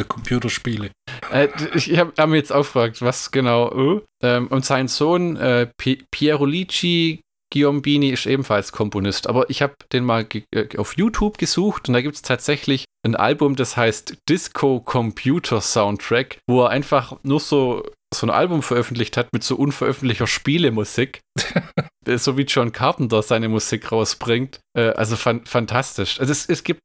äh, 0.00 0.04
Computerspiele. 0.04 0.90
Äh, 1.32 1.48
ich 1.74 1.98
habe 1.98 2.12
hab 2.16 2.28
mir 2.28 2.36
jetzt 2.36 2.52
aufgefragt, 2.52 3.02
was 3.02 3.30
genau. 3.30 3.70
Oh. 3.72 4.02
Ähm, 4.22 4.48
und 4.48 4.64
sein 4.64 4.88
Sohn 4.88 5.36
äh, 5.36 5.68
Piero 6.10 6.44
Lici 6.44 7.20
Giombini 7.50 8.10
ist 8.10 8.26
ebenfalls 8.26 8.72
Komponist, 8.72 9.26
aber 9.26 9.48
ich 9.48 9.62
habe 9.62 9.74
den 9.92 10.04
mal 10.04 10.26
äh, 10.52 10.76
auf 10.76 10.96
YouTube 10.96 11.38
gesucht 11.38 11.88
und 11.88 11.94
da 11.94 12.02
gibt 12.02 12.16
es 12.16 12.22
tatsächlich 12.22 12.84
ein 13.04 13.16
Album, 13.16 13.56
das 13.56 13.76
heißt 13.76 14.18
Disco 14.28 14.80
Computer 14.80 15.60
Soundtrack, 15.60 16.38
wo 16.46 16.64
er 16.64 16.70
einfach 16.70 17.16
nur 17.22 17.40
so 17.40 17.84
so 18.14 18.26
ein 18.26 18.30
Album 18.30 18.62
veröffentlicht 18.62 19.16
hat 19.16 19.32
mit 19.32 19.44
so 19.44 19.56
unveröffentlichter 19.56 20.26
Spielemusik. 20.26 21.20
so 22.16 22.38
wie 22.38 22.42
John 22.42 22.72
Carpenter 22.72 23.22
seine 23.22 23.48
Musik 23.48 23.92
rausbringt. 23.92 24.60
Äh, 24.76 24.90
also 24.90 25.16
fan 25.16 25.44
fantastisch. 25.44 26.18
Also 26.20 26.32
es, 26.32 26.46
es, 26.46 26.64
gibt 26.64 26.82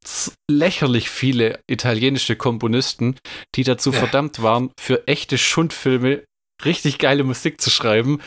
lächerlich 0.50 1.10
viele 1.10 1.60
italienische 1.70 2.36
Komponisten, 2.36 3.16
die 3.56 3.64
dazu 3.64 3.92
ja. 3.92 4.00
verdammt 4.00 4.42
waren, 4.42 4.72
für 4.80 5.08
echte 5.08 5.38
Schundfilme 5.38 6.24
richtig 6.66 7.00
geile 7.00 7.24
Musik 7.24 7.62
zu 7.62 7.70
schreiben 7.70 8.20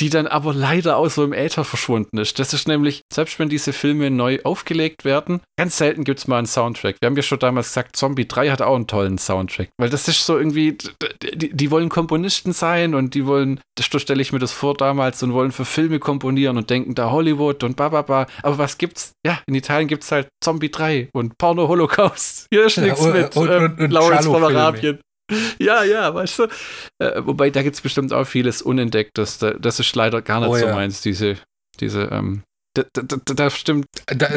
die 0.00 0.10
dann 0.10 0.26
aber 0.26 0.54
leider 0.54 0.96
auch 0.96 1.10
so 1.10 1.22
im 1.22 1.32
Äther 1.32 1.64
verschwunden 1.64 2.18
ist. 2.18 2.38
Das 2.38 2.54
ist 2.54 2.66
nämlich, 2.66 3.02
selbst 3.12 3.38
wenn 3.38 3.48
diese 3.48 3.72
Filme 3.72 4.10
neu 4.10 4.38
aufgelegt 4.44 5.04
werden, 5.04 5.40
ganz 5.58 5.76
selten 5.76 6.04
gibt 6.04 6.20
es 6.20 6.26
mal 6.26 6.38
einen 6.38 6.46
Soundtrack. 6.46 6.96
Wir 7.00 7.06
haben 7.06 7.16
ja 7.16 7.22
schon 7.22 7.38
damals 7.38 7.68
gesagt, 7.68 7.96
Zombie 7.96 8.26
3 8.26 8.50
hat 8.50 8.62
auch 8.62 8.74
einen 8.74 8.86
tollen 8.86 9.18
Soundtrack. 9.18 9.68
Weil 9.78 9.90
das 9.90 10.08
ist 10.08 10.24
so 10.24 10.38
irgendwie, 10.38 10.78
die, 11.22 11.54
die 11.54 11.70
wollen 11.70 11.90
Komponisten 11.90 12.52
sein 12.52 12.94
und 12.94 13.14
die 13.14 13.26
wollen, 13.26 13.60
das 13.76 13.86
stelle 13.86 14.22
ich 14.22 14.32
mir 14.32 14.38
das 14.38 14.52
vor 14.52 14.74
damals, 14.74 15.22
und 15.22 15.34
wollen 15.34 15.52
für 15.52 15.64
Filme 15.64 15.98
komponieren 15.98 16.56
und 16.56 16.70
denken 16.70 16.94
da 16.94 17.10
Hollywood 17.10 17.62
und 17.62 17.76
bababa. 17.76 18.26
Aber 18.42 18.58
was 18.58 18.78
gibt's? 18.78 19.12
Ja, 19.26 19.40
in 19.46 19.54
Italien 19.54 19.88
gibt 19.88 20.04
es 20.04 20.12
halt 20.12 20.28
Zombie 20.42 20.70
3 20.70 21.10
und 21.12 21.36
Porno 21.36 21.68
Holocaust. 21.68 22.46
Hier 22.50 22.64
ist 22.64 22.76
ja, 22.76 22.84
nichts 22.84 23.04
mit 23.04 23.36
und, 23.36 23.50
ähm, 23.50 23.64
und, 23.64 23.80
und 23.80 23.90
Lawrence 23.90 24.28
von 24.28 24.42
Arabien. 24.42 25.00
Ja, 25.58 25.84
ja, 25.84 26.14
weißt 26.14 26.38
du. 26.40 26.42
Äh, 26.98 27.22
wobei, 27.24 27.50
da 27.50 27.62
gibt 27.62 27.76
es 27.76 27.80
bestimmt 27.80 28.12
auch 28.12 28.24
vieles 28.24 28.62
Unentdecktes. 28.62 29.38
Da, 29.38 29.52
das 29.52 29.80
ist 29.80 29.94
leider 29.94 30.22
gar 30.22 30.40
nicht 30.40 30.48
oh, 30.48 30.56
so 30.56 30.66
ja. 30.66 30.74
meins, 30.74 31.00
diese, 31.02 31.36
diese, 31.80 32.02
ähm, 32.04 32.42
da, 32.74 32.84
da, 32.92 33.16
da 33.24 33.50
stimmt. 33.50 33.86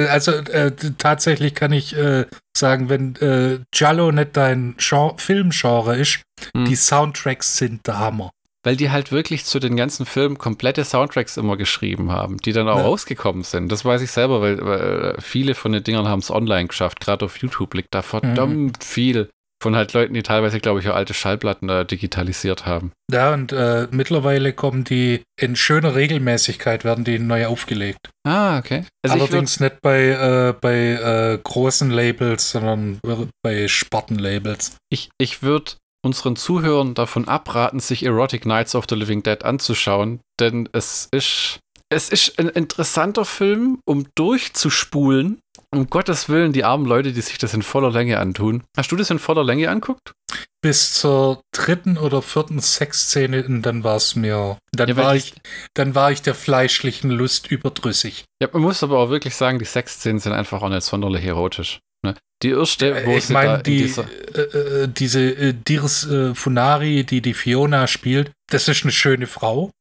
Also 0.09 0.31
äh, 0.31 0.71
tatsächlich 0.97 1.53
kann 1.53 1.71
ich 1.71 1.95
äh, 1.95 2.25
sagen, 2.55 2.89
wenn 2.89 3.15
äh, 3.17 3.59
Giallo 3.71 4.11
nicht 4.11 4.35
dein 4.35 4.75
Genre, 4.77 5.15
Filmgenre 5.17 5.97
ist, 5.97 6.21
hm. 6.55 6.65
die 6.65 6.75
Soundtracks 6.75 7.57
sind 7.57 7.85
der 7.85 7.99
Hammer. 7.99 8.31
Weil 8.65 8.77
die 8.77 8.89
halt 8.89 9.11
wirklich 9.11 9.43
zu 9.43 9.59
den 9.59 9.75
ganzen 9.75 10.05
Filmen 10.05 10.37
komplette 10.37 10.85
Soundtracks 10.85 11.35
immer 11.35 11.57
geschrieben 11.57 12.11
haben, 12.11 12.37
die 12.37 12.53
dann 12.53 12.69
auch 12.69 12.77
ja. 12.77 12.83
rausgekommen 12.83 13.43
sind. 13.43 13.69
Das 13.71 13.83
weiß 13.83 14.01
ich 14.01 14.09
selber, 14.09 14.41
weil, 14.41 14.65
weil 14.65 15.17
viele 15.19 15.53
von 15.53 15.73
den 15.73 15.83
Dingern 15.83 16.07
haben 16.07 16.19
es 16.19 16.31
online 16.31 16.67
geschafft. 16.67 17.01
Gerade 17.01 17.25
auf 17.25 17.37
YouTube 17.37 17.73
liegt 17.73 17.93
da 17.93 18.01
verdammt 18.01 18.79
mhm. 18.79 18.81
viel 18.81 19.29
von 19.63 19.75
halt 19.75 19.93
Leuten, 19.93 20.13
die 20.13 20.23
teilweise, 20.23 20.59
glaube 20.59 20.81
ich, 20.81 20.89
auch 20.89 20.95
alte 20.95 21.13
Schallplatten 21.13 21.69
äh, 21.69 21.85
digitalisiert 21.85 22.65
haben. 22.65 22.91
Ja, 23.11 23.33
und 23.33 23.51
äh, 23.51 23.87
mittlerweile 23.91 24.53
kommen 24.53 24.83
die 24.83 25.23
in 25.39 25.55
schöner 25.55 25.95
Regelmäßigkeit, 25.95 26.83
werden 26.83 27.05
die 27.05 27.17
neu 27.17 27.47
aufgelegt. 27.47 28.09
Ah, 28.27 28.59
okay. 28.59 28.83
Also 29.01 29.15
Allerdings 29.15 29.59
nicht 29.59 29.81
bei, 29.81 30.09
äh, 30.09 30.53
bei 30.59 30.75
äh, 30.75 31.39
großen 31.41 31.89
Labels, 31.89 32.51
sondern 32.51 32.99
bei 33.41 33.67
Spartenlabels. 33.67 34.75
Ich, 34.91 35.09
ich 35.17 35.41
würde 35.41 35.71
unseren 36.05 36.35
Zuhörern 36.35 36.93
davon 36.93 37.27
abraten, 37.27 37.79
sich 37.79 38.03
Erotic 38.03 38.45
Nights 38.45 38.75
of 38.75 38.85
the 38.89 38.95
Living 38.95 39.23
Dead 39.23 39.43
anzuschauen, 39.45 40.19
denn 40.41 40.67
es 40.73 41.07
ist, 41.11 41.59
es 41.89 42.09
ist 42.09 42.37
ein 42.37 42.49
interessanter 42.49 43.23
Film, 43.23 43.79
um 43.85 44.07
durchzuspulen 44.15 45.39
um 45.75 45.89
Gottes 45.89 46.29
Willen, 46.29 46.53
die 46.53 46.63
armen 46.63 46.85
Leute, 46.85 47.11
die 47.11 47.21
sich 47.21 47.37
das 47.37 47.53
in 47.53 47.61
voller 47.61 47.91
Länge 47.91 48.19
antun. 48.19 48.63
Hast 48.77 48.91
du 48.91 48.95
das 48.95 49.09
in 49.09 49.19
voller 49.19 49.43
Länge 49.43 49.69
anguckt? 49.69 50.13
Bis 50.61 50.93
zur 50.93 51.41
dritten 51.51 51.97
oder 51.97 52.21
vierten 52.21 52.59
Sexszene 52.59 53.43
und 53.43 53.63
dann 53.63 53.83
war 53.83 53.97
es 53.97 54.15
mir. 54.15 54.57
Dann, 54.71 54.89
ja, 54.89 54.95
war 54.97 55.15
ich, 55.15 55.33
dann 55.73 55.93
war 55.95 56.11
ich 56.11 56.21
der 56.21 56.35
fleischlichen 56.35 57.11
Lust 57.11 57.47
überdrüssig. 57.47 58.25
Ja, 58.41 58.49
man 58.53 58.61
muss 58.61 58.83
aber 58.83 58.99
auch 58.99 59.09
wirklich 59.09 59.35
sagen, 59.35 59.59
die 59.59 59.65
Sexszenen 59.65 60.19
sind 60.19 60.31
einfach 60.33 60.61
auch 60.61 60.69
nicht 60.69 60.83
sonderlich 60.83 61.25
erotisch. 61.25 61.79
Ne? 62.03 62.15
Die 62.41 62.51
erste, 62.51 63.05
wo 63.05 63.17
ich 63.17 63.29
meine, 63.29 63.63
die, 63.63 63.83
äh, 63.83 64.39
äh, 64.39 64.87
diese 64.87 65.21
äh, 65.21 65.53
Dirs 65.53 66.05
äh, 66.05 66.35
Funari, 66.35 67.03
die 67.03 67.21
die 67.21 67.33
Fiona 67.33 67.87
spielt, 67.87 68.31
das 68.49 68.67
ist 68.67 68.83
eine 68.83 68.91
schöne 68.91 69.27
Frau. 69.27 69.71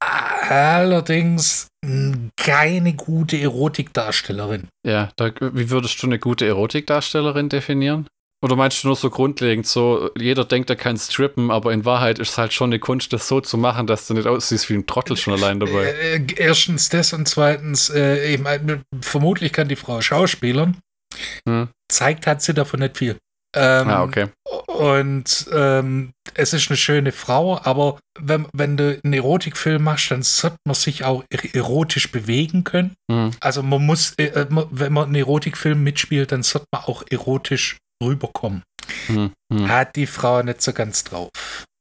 Allerdings 0.00 1.68
keine 2.36 2.94
gute 2.94 3.38
Erotikdarstellerin. 3.38 4.68
Ja, 4.86 5.10
da, 5.16 5.30
wie 5.40 5.70
würdest 5.70 6.02
du 6.02 6.06
eine 6.06 6.18
gute 6.18 6.46
Erotikdarstellerin 6.46 7.48
definieren? 7.48 8.06
Oder 8.42 8.56
meinst 8.56 8.82
du 8.82 8.88
nur 8.88 8.96
so 8.96 9.10
grundlegend, 9.10 9.66
so 9.66 10.10
jeder 10.18 10.46
denkt, 10.46 10.70
er 10.70 10.76
kann 10.76 10.96
strippen, 10.96 11.50
aber 11.50 11.74
in 11.74 11.84
Wahrheit 11.84 12.18
ist 12.18 12.30
es 12.30 12.38
halt 12.38 12.54
schon 12.54 12.70
eine 12.70 12.78
Kunst, 12.78 13.12
das 13.12 13.28
so 13.28 13.42
zu 13.42 13.58
machen, 13.58 13.86
dass 13.86 14.06
du 14.06 14.14
nicht 14.14 14.26
aussiehst 14.26 14.70
wie 14.70 14.74
ein 14.74 14.86
Trottel 14.86 15.18
schon 15.18 15.34
allein 15.34 15.60
dabei. 15.60 15.84
Äh, 15.84 16.16
äh, 16.16 16.26
erstens 16.36 16.88
das 16.88 17.12
und 17.12 17.28
zweitens, 17.28 17.90
äh, 17.90 18.32
eben, 18.32 18.82
vermutlich 19.02 19.52
kann 19.52 19.68
die 19.68 19.76
Frau 19.76 20.00
Schauspielern. 20.00 20.78
Hm. 21.46 21.68
Zeigt 21.92 22.26
hat 22.26 22.40
sie 22.40 22.54
davon 22.54 22.80
nicht 22.80 22.96
viel. 22.96 23.18
Ähm, 23.54 23.88
ah, 23.88 24.02
okay. 24.02 24.28
Und 24.66 25.46
ähm, 25.52 26.12
es 26.34 26.52
ist 26.52 26.70
eine 26.70 26.76
schöne 26.76 27.12
Frau, 27.12 27.60
aber 27.62 27.98
wenn, 28.18 28.46
wenn 28.52 28.76
du 28.76 29.00
einen 29.02 29.12
Erotikfilm 29.12 29.82
machst, 29.82 30.10
dann 30.10 30.22
sollte 30.22 30.56
man 30.64 30.74
sich 30.74 31.04
auch 31.04 31.24
erotisch 31.30 32.12
bewegen 32.12 32.64
können. 32.64 32.94
Mhm. 33.10 33.32
Also 33.40 33.62
man 33.62 33.84
muss, 33.84 34.14
äh, 34.18 34.26
äh 34.26 34.46
wenn 34.48 34.92
man 34.92 35.06
einen 35.06 35.16
Erotikfilm 35.16 35.82
mitspielt, 35.82 36.32
dann 36.32 36.42
sollte 36.42 36.66
man 36.72 36.84
auch 36.84 37.02
erotisch 37.10 37.78
rüberkommen. 38.02 38.62
Mhm. 39.08 39.32
Hat 39.68 39.96
die 39.96 40.06
Frau 40.06 40.42
nicht 40.42 40.62
so 40.62 40.72
ganz 40.72 41.04
drauf. 41.04 41.30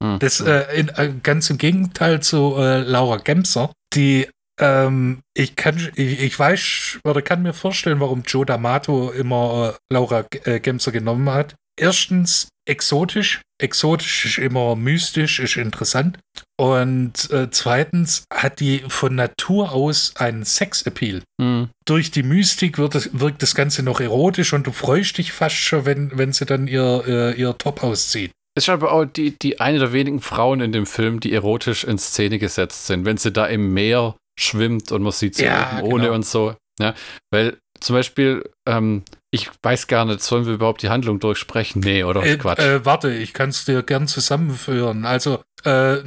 Mhm. 0.04 0.20
Das 0.20 0.42
äh, 0.42 0.66
in, 0.76 0.90
äh, 0.90 1.14
ganz 1.22 1.50
im 1.50 1.58
Gegenteil 1.58 2.22
zu 2.22 2.56
äh, 2.58 2.80
Laura 2.80 3.18
Gemser, 3.18 3.72
die 3.94 4.28
ähm, 4.60 5.22
ich 5.34 5.56
kann, 5.56 5.78
ich, 5.96 6.22
ich, 6.22 6.38
weiß 6.38 7.00
oder 7.04 7.22
kann 7.22 7.42
mir 7.42 7.54
vorstellen, 7.54 8.00
warum 8.00 8.24
Joe 8.26 8.46
D'Amato 8.46 9.12
immer 9.12 9.76
äh, 9.76 9.94
Laura 9.94 10.26
äh, 10.44 10.60
Gemser 10.60 10.92
genommen 10.92 11.30
hat. 11.30 11.56
Erstens 11.80 12.50
exotisch. 12.68 13.42
Exotisch 13.62 14.26
ist 14.26 14.38
immer 14.38 14.76
mystisch, 14.76 15.40
ist 15.40 15.58
interessant. 15.58 16.20
Und 16.58 17.30
äh, 17.32 17.50
zweitens 17.52 18.24
hat 18.34 18.60
die 18.60 18.84
von 18.88 19.16
Natur 19.16 19.72
aus 19.72 20.14
einen 20.18 20.44
Sexappeal. 20.44 21.24
Mhm. 21.42 21.70
Durch 21.86 22.12
die 22.12 22.24
Mystik 22.24 22.78
wird 22.78 22.96
das, 22.96 23.10
wirkt 23.14 23.42
das 23.42 23.56
Ganze 23.56 23.82
noch 23.82 24.02
erotisch 24.02 24.54
und 24.54 24.68
du 24.68 24.72
freust 24.72 25.18
dich 25.18 25.32
fast 25.32 25.56
schon, 25.56 25.86
wenn, 25.86 26.18
wenn 26.18 26.34
sie 26.34 26.46
dann 26.46 26.68
ihr, 26.68 27.04
ihr, 27.08 27.36
ihr 27.36 27.58
Top 27.58 27.82
auszieht. 27.82 28.32
Ist 28.58 28.70
aber 28.70 28.92
auch 28.92 29.06
die, 29.06 29.38
die 29.40 29.62
eine 29.62 29.80
der 29.80 29.94
wenigen 29.94 30.20
Frauen 30.20 30.60
in 30.60 30.72
dem 30.72 30.86
Film, 30.86 31.20
die 31.22 31.34
erotisch 31.34 31.86
in 31.86 31.98
Szene 31.98 32.40
gesetzt 32.40 32.88
sind. 32.88 33.06
Wenn 33.06 33.18
sie 33.18 33.32
da 33.32 33.46
im 33.46 33.74
Meer 33.74 34.16
schwimmt 34.40 34.92
und 34.92 35.12
sieht 35.14 35.36
sie 35.36 35.46
ja, 35.46 35.82
ohne 35.84 36.06
genau. 36.06 36.16
und 36.16 36.26
so. 36.26 36.56
Ja, 36.80 36.96
weil 37.32 37.58
zum 37.80 37.96
Beispiel, 37.96 38.50
ähm, 38.68 39.04
ich 39.32 39.50
weiß 39.64 39.88
gar 39.88 40.06
nicht, 40.06 40.22
sollen 40.22 40.46
wir 40.46 40.54
überhaupt 40.54 40.82
die 40.82 40.90
Handlung 40.90 41.20
durchsprechen? 41.20 41.82
Nee, 41.82 42.04
oder? 42.04 42.24
Äh, 42.24 42.38
Quatsch. 42.38 42.60
Äh, 42.60 42.86
warte, 42.86 43.12
ich 43.14 43.34
kann 43.34 43.50
es 43.50 43.66
dir 43.66 43.84
gern 43.84 44.08
zusammenführen. 44.08 45.06
Also, 45.06 45.42
äh, 45.64 45.98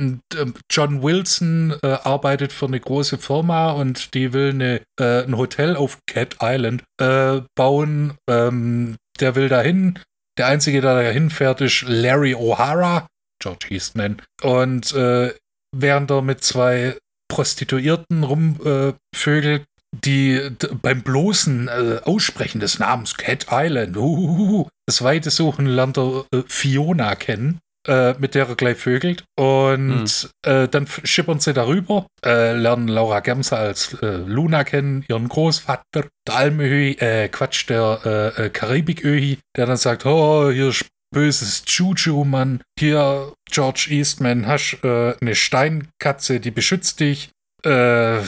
John 0.70 1.02
Wilson 1.02 1.74
äh, 1.82 1.86
arbeitet 1.86 2.52
für 2.52 2.66
eine 2.66 2.80
große 2.80 3.18
Firma 3.18 3.72
und 3.72 4.14
die 4.14 4.32
will 4.32 4.50
eine, 4.50 4.82
äh, 4.98 5.24
ein 5.24 5.36
Hotel 5.36 5.76
auf 5.76 5.98
Cat 6.06 6.36
Island 6.42 6.84
äh, 7.00 7.40
bauen. 7.54 8.14
Ähm, 8.28 8.96
der 9.20 9.34
will 9.34 9.48
dahin. 9.48 9.98
Der 10.38 10.46
Einzige, 10.46 10.80
der 10.80 10.94
dahin 10.94 11.30
fährt, 11.30 11.60
ist 11.60 11.84
Larry 11.86 12.34
O'Hara, 12.34 13.06
George 13.38 13.66
Eastman. 13.68 14.22
Und 14.42 14.94
während 14.94 16.10
er 16.10 16.22
mit 16.22 16.42
zwei 16.42 16.96
Prostituierten 17.32 18.24
rumvögelt, 18.24 19.64
die 20.04 20.38
beim 20.82 21.00
bloßen 21.00 21.68
äh, 21.68 22.00
Aussprechen 22.04 22.60
des 22.60 22.78
Namens 22.78 23.16
Cat 23.16 23.46
Island, 23.50 23.96
uh, 23.96 24.68
das 24.84 25.00
weite 25.02 25.30
Suchen 25.30 25.64
lernt 25.64 25.96
er 25.96 26.26
äh, 26.30 26.42
Fiona 26.46 27.14
kennen, 27.14 27.60
äh, 27.88 28.12
mit 28.18 28.34
der 28.34 28.50
er 28.50 28.54
gleich 28.54 28.76
vögelt. 28.76 29.24
Und 29.38 30.30
mhm. 30.46 30.68
dann 30.70 30.86
schippern 31.04 31.40
sie 31.40 31.54
darüber, 31.54 32.06
äh, 32.22 32.52
lernen 32.52 32.88
Laura 32.88 33.20
Gemser 33.20 33.58
als 33.58 33.94
äh, 34.02 34.18
Luna 34.26 34.64
kennen, 34.64 35.02
ihren 35.08 35.30
Großvater, 35.30 36.08
der 36.28 36.34
Almöhi, 36.34 36.98
äh, 36.98 37.28
Quatsch, 37.28 37.66
der 37.66 38.34
äh, 38.36 38.50
Karibiköhi, 38.50 39.38
der 39.56 39.64
dann 39.64 39.78
sagt, 39.78 40.04
oh, 40.04 40.50
hier 40.50 40.72
böses 41.12 41.62
Juju, 41.66 42.24
Mann. 42.24 42.62
Hier, 42.78 43.32
George 43.50 43.86
Eastman, 43.90 44.46
hast 44.46 44.78
eine 44.82 45.34
Steinkatze, 45.34 46.40
die 46.40 46.50
beschützt 46.50 47.00
dich. 47.00 47.30
Äh, 47.64 48.20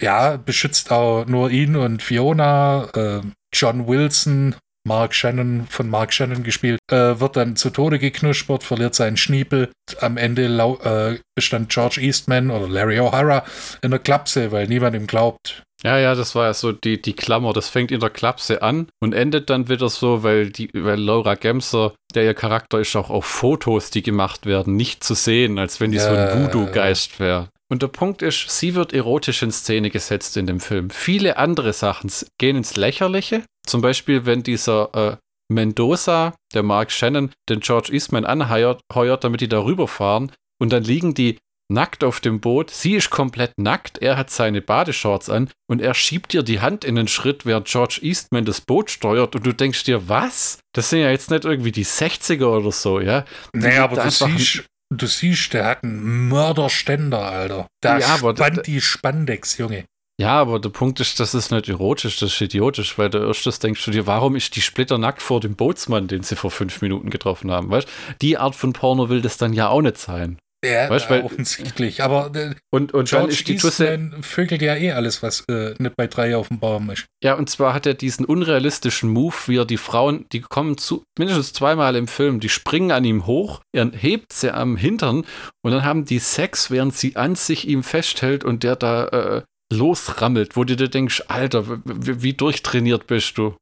ja, 0.00 0.36
beschützt 0.36 0.90
auch 0.90 1.24
nur 1.26 1.50
ihn 1.50 1.76
und 1.76 2.02
Fiona. 2.02 2.88
Äh, 2.94 3.20
John 3.54 3.86
Wilson, 3.86 4.56
Mark 4.84 5.14
Shannon, 5.14 5.66
von 5.68 5.88
Mark 5.88 6.12
Shannon 6.12 6.42
gespielt, 6.42 6.80
äh, 6.90 7.20
wird 7.20 7.36
dann 7.36 7.54
zu 7.54 7.70
Tode 7.70 7.98
geknuspert, 7.98 8.64
verliert 8.64 8.94
seinen 8.94 9.16
Schniepel. 9.16 9.70
Am 10.00 10.16
Ende 10.16 10.46
äh, 10.46 11.20
bestand 11.36 11.68
George 11.68 12.00
Eastman 12.00 12.50
oder 12.50 12.68
Larry 12.68 12.98
O'Hara 12.98 13.44
in 13.82 13.90
der 13.90 14.00
Klapse, 14.00 14.50
weil 14.50 14.66
niemand 14.66 14.96
ihm 14.96 15.06
glaubt. 15.06 15.62
Ja, 15.84 15.98
ja, 15.98 16.14
das 16.14 16.34
war 16.34 16.46
ja 16.46 16.54
so 16.54 16.72
die, 16.72 17.02
die 17.02 17.14
Klammer. 17.14 17.52
Das 17.52 17.68
fängt 17.68 17.90
in 17.90 18.00
der 18.00 18.10
Klapse 18.10 18.62
an 18.62 18.88
und 19.00 19.14
endet 19.14 19.50
dann 19.50 19.68
wieder 19.68 19.88
so, 19.88 20.22
weil, 20.22 20.50
die, 20.50 20.70
weil 20.72 21.00
Laura 21.00 21.34
Gemser, 21.34 21.92
der 22.14 22.24
ihr 22.24 22.34
Charakter 22.34 22.78
ist, 22.78 22.94
auch 22.94 23.10
auf 23.10 23.24
Fotos, 23.24 23.90
die 23.90 24.02
gemacht 24.02 24.46
werden, 24.46 24.76
nicht 24.76 25.02
zu 25.02 25.14
sehen, 25.14 25.58
als 25.58 25.80
wenn 25.80 25.90
die 25.90 25.98
ja, 25.98 26.04
so 26.04 26.14
ein 26.14 26.44
Voodoo-Geist 26.44 27.18
wäre. 27.18 27.48
Und 27.68 27.82
der 27.82 27.88
Punkt 27.88 28.22
ist, 28.22 28.50
sie 28.50 28.74
wird 28.74 28.92
erotisch 28.92 29.42
in 29.42 29.50
Szene 29.50 29.90
gesetzt 29.90 30.36
in 30.36 30.46
dem 30.46 30.60
Film. 30.60 30.90
Viele 30.90 31.38
andere 31.38 31.72
Sachen 31.72 32.12
gehen 32.38 32.56
ins 32.56 32.76
Lächerliche. 32.76 33.44
Zum 33.66 33.80
Beispiel, 33.80 34.26
wenn 34.26 34.42
dieser 34.42 34.94
äh, 34.94 35.16
Mendoza, 35.48 36.34
der 36.54 36.62
Mark 36.62 36.92
Shannon, 36.92 37.30
den 37.48 37.60
George 37.60 37.92
Eastman 37.92 38.24
anheuert, 38.24 38.82
damit 39.24 39.40
die 39.40 39.48
da 39.48 39.64
rüberfahren. 39.64 40.32
Und 40.60 40.72
dann 40.72 40.84
liegen 40.84 41.14
die 41.14 41.38
nackt 41.72 42.04
auf 42.04 42.20
dem 42.20 42.40
Boot. 42.40 42.70
Sie 42.70 42.94
ist 42.94 43.10
komplett 43.10 43.52
nackt. 43.58 43.98
Er 43.98 44.16
hat 44.16 44.30
seine 44.30 44.62
Badeshorts 44.62 45.28
an 45.30 45.50
und 45.68 45.80
er 45.80 45.94
schiebt 45.94 46.34
ihr 46.34 46.42
die 46.42 46.60
Hand 46.60 46.84
in 46.84 46.94
den 46.94 47.08
Schritt, 47.08 47.46
während 47.46 47.66
George 47.66 47.98
Eastman 48.02 48.44
das 48.44 48.60
Boot 48.60 48.90
steuert. 48.90 49.34
Und 49.34 49.46
du 49.46 49.52
denkst 49.52 49.84
dir, 49.84 50.08
was? 50.08 50.58
Das 50.74 50.90
sind 50.90 51.00
ja 51.00 51.10
jetzt 51.10 51.30
nicht 51.30 51.44
irgendwie 51.44 51.72
die 51.72 51.86
60er 51.86 52.46
oder 52.46 52.72
so, 52.72 53.00
ja? 53.00 53.24
Die 53.54 53.58
naja, 53.58 53.84
aber 53.84 54.02
du 54.02 54.10
siehst, 54.10 54.64
Du 54.94 55.06
siehst, 55.06 55.54
der 55.54 55.64
hat 55.64 55.84
einen 55.84 56.28
Mörderständer, 56.28 57.22
Alter. 57.22 57.66
Da 57.80 57.98
ja, 57.98 58.18
spannt 58.18 58.66
die 58.66 58.80
Spandex, 58.82 59.56
Junge. 59.56 59.86
Ja, 60.20 60.38
aber 60.38 60.60
der 60.60 60.68
Punkt 60.68 61.00
ist, 61.00 61.18
das 61.18 61.34
ist 61.34 61.50
nicht 61.50 61.68
erotisch, 61.68 62.18
das 62.18 62.34
ist 62.34 62.40
idiotisch, 62.40 62.98
weil 62.98 63.08
du 63.08 63.18
erstes 63.18 63.58
denkst 63.58 63.84
du 63.84 63.90
dir, 63.90 64.06
warum 64.06 64.36
ist 64.36 64.54
die 64.54 64.60
Splitter 64.60 64.98
nackt 64.98 65.22
vor 65.22 65.40
dem 65.40 65.56
Bootsmann, 65.56 66.08
den 66.08 66.22
sie 66.22 66.36
vor 66.36 66.50
fünf 66.50 66.82
Minuten 66.82 67.08
getroffen 67.08 67.50
haben, 67.50 67.70
weißt 67.70 67.88
Die 68.20 68.36
Art 68.36 68.54
von 68.54 68.74
Porno 68.74 69.08
will 69.08 69.22
das 69.22 69.38
dann 69.38 69.54
ja 69.54 69.68
auch 69.68 69.80
nicht 69.80 69.96
sein. 69.96 70.38
Ja, 70.64 70.88
weißt, 70.88 71.10
weil, 71.10 71.22
offensichtlich. 71.22 72.02
Aber 72.02 72.30
äh, 72.34 72.54
und, 72.70 72.94
und 72.94 73.08
George 73.08 73.26
dann 73.26 73.28
ist 73.30 73.48
die 73.48 73.56
Tusse 73.56 74.10
vögelt 74.20 74.62
ja 74.62 74.76
eh 74.76 74.92
alles, 74.92 75.22
was 75.22 75.44
äh, 75.48 75.74
nicht 75.78 75.96
bei 75.96 76.06
drei 76.06 76.36
auf 76.36 76.48
dem 76.48 76.60
Baum 76.60 76.90
ist. 76.90 77.06
Ja, 77.22 77.34
und 77.34 77.50
zwar 77.50 77.74
hat 77.74 77.84
er 77.84 77.94
diesen 77.94 78.24
unrealistischen 78.24 79.10
Move, 79.10 79.34
wie 79.46 79.56
er 79.56 79.64
die 79.64 79.76
Frauen, 79.76 80.26
die 80.32 80.40
kommen 80.40 80.78
zu, 80.78 81.02
mindestens 81.18 81.52
zweimal 81.52 81.96
im 81.96 82.06
Film, 82.06 82.38
die 82.38 82.48
springen 82.48 82.92
an 82.92 83.04
ihm 83.04 83.26
hoch, 83.26 83.60
er 83.72 83.90
hebt 83.90 84.32
sie 84.32 84.54
am 84.54 84.76
Hintern 84.76 85.24
und 85.62 85.72
dann 85.72 85.84
haben 85.84 86.04
die 86.04 86.20
Sex, 86.20 86.70
während 86.70 86.94
sie 86.94 87.16
an 87.16 87.34
sich 87.34 87.66
ihm 87.66 87.82
festhält 87.82 88.44
und 88.44 88.62
der 88.62 88.76
da 88.76 89.06
äh, 89.06 89.42
losrammelt, 89.72 90.54
wo 90.54 90.62
du 90.64 90.76
dir 90.76 90.88
denkst, 90.88 91.24
Alter, 91.28 91.80
wie 91.84 92.34
durchtrainiert 92.34 93.06
bist 93.06 93.36
du? 93.38 93.56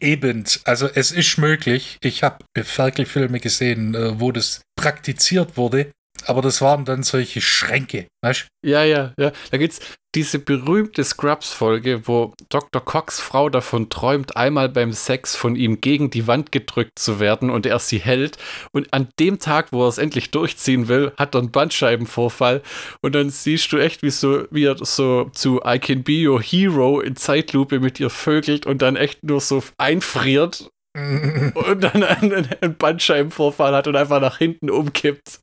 Eben, 0.00 0.44
also 0.64 0.86
es 0.94 1.10
ist 1.10 1.38
möglich. 1.38 1.96
Ich 2.02 2.22
habe 2.22 2.44
Ferkel-Filme 2.54 3.40
gesehen, 3.40 3.94
äh, 3.94 4.20
wo 4.20 4.30
das 4.30 4.60
praktiziert 4.76 5.56
wurde 5.56 5.90
aber 6.26 6.42
das 6.42 6.60
waren 6.60 6.84
dann 6.84 7.02
solche 7.02 7.40
Schränke, 7.40 8.06
weißt 8.22 8.48
Ja, 8.64 8.84
ja, 8.84 9.12
ja. 9.18 9.32
Da 9.50 9.58
gibt's 9.58 9.80
diese 10.16 10.38
berühmte 10.38 11.04
Scrubs-Folge, 11.04 12.08
wo 12.08 12.32
Dr. 12.48 12.82
Cox 12.82 13.20
Frau 13.20 13.50
davon 13.50 13.90
träumt, 13.90 14.34
einmal 14.34 14.70
beim 14.70 14.92
Sex 14.92 15.36
von 15.36 15.56
ihm 15.56 15.82
gegen 15.82 16.08
die 16.08 16.26
Wand 16.26 16.52
gedrückt 16.52 16.98
zu 16.98 17.20
werden 17.20 17.50
und 17.50 17.66
er 17.66 17.78
sie 17.78 17.98
hält. 17.98 18.38
Und 18.72 18.94
an 18.94 19.08
dem 19.20 19.38
Tag, 19.38 19.72
wo 19.72 19.84
er 19.84 19.88
es 19.88 19.98
endlich 19.98 20.30
durchziehen 20.30 20.88
will, 20.88 21.12
hat 21.18 21.34
er 21.34 21.40
einen 21.40 21.50
Bandscheibenvorfall. 21.50 22.62
Und 23.02 23.14
dann 23.14 23.28
siehst 23.28 23.70
du 23.72 23.76
echt, 23.76 24.02
wie, 24.02 24.10
so, 24.10 24.44
wie 24.50 24.64
er 24.64 24.78
so 24.78 25.28
zu 25.34 25.60
I 25.66 25.78
Can 25.78 26.02
Be 26.02 26.26
Your 26.26 26.42
Hero 26.42 27.00
in 27.00 27.16
Zeitlupe 27.16 27.78
mit 27.78 28.00
ihr 28.00 28.08
vögelt 28.08 28.64
und 28.64 28.80
dann 28.80 28.96
echt 28.96 29.22
nur 29.22 29.42
so 29.42 29.62
einfriert 29.76 30.70
und 30.96 31.84
dann 31.84 32.02
einen, 32.02 32.48
einen 32.62 32.76
Bandscheibenvorfall 32.76 33.74
hat 33.74 33.86
und 33.86 33.96
einfach 33.96 34.22
nach 34.22 34.38
hinten 34.38 34.70
umkippt. 34.70 35.40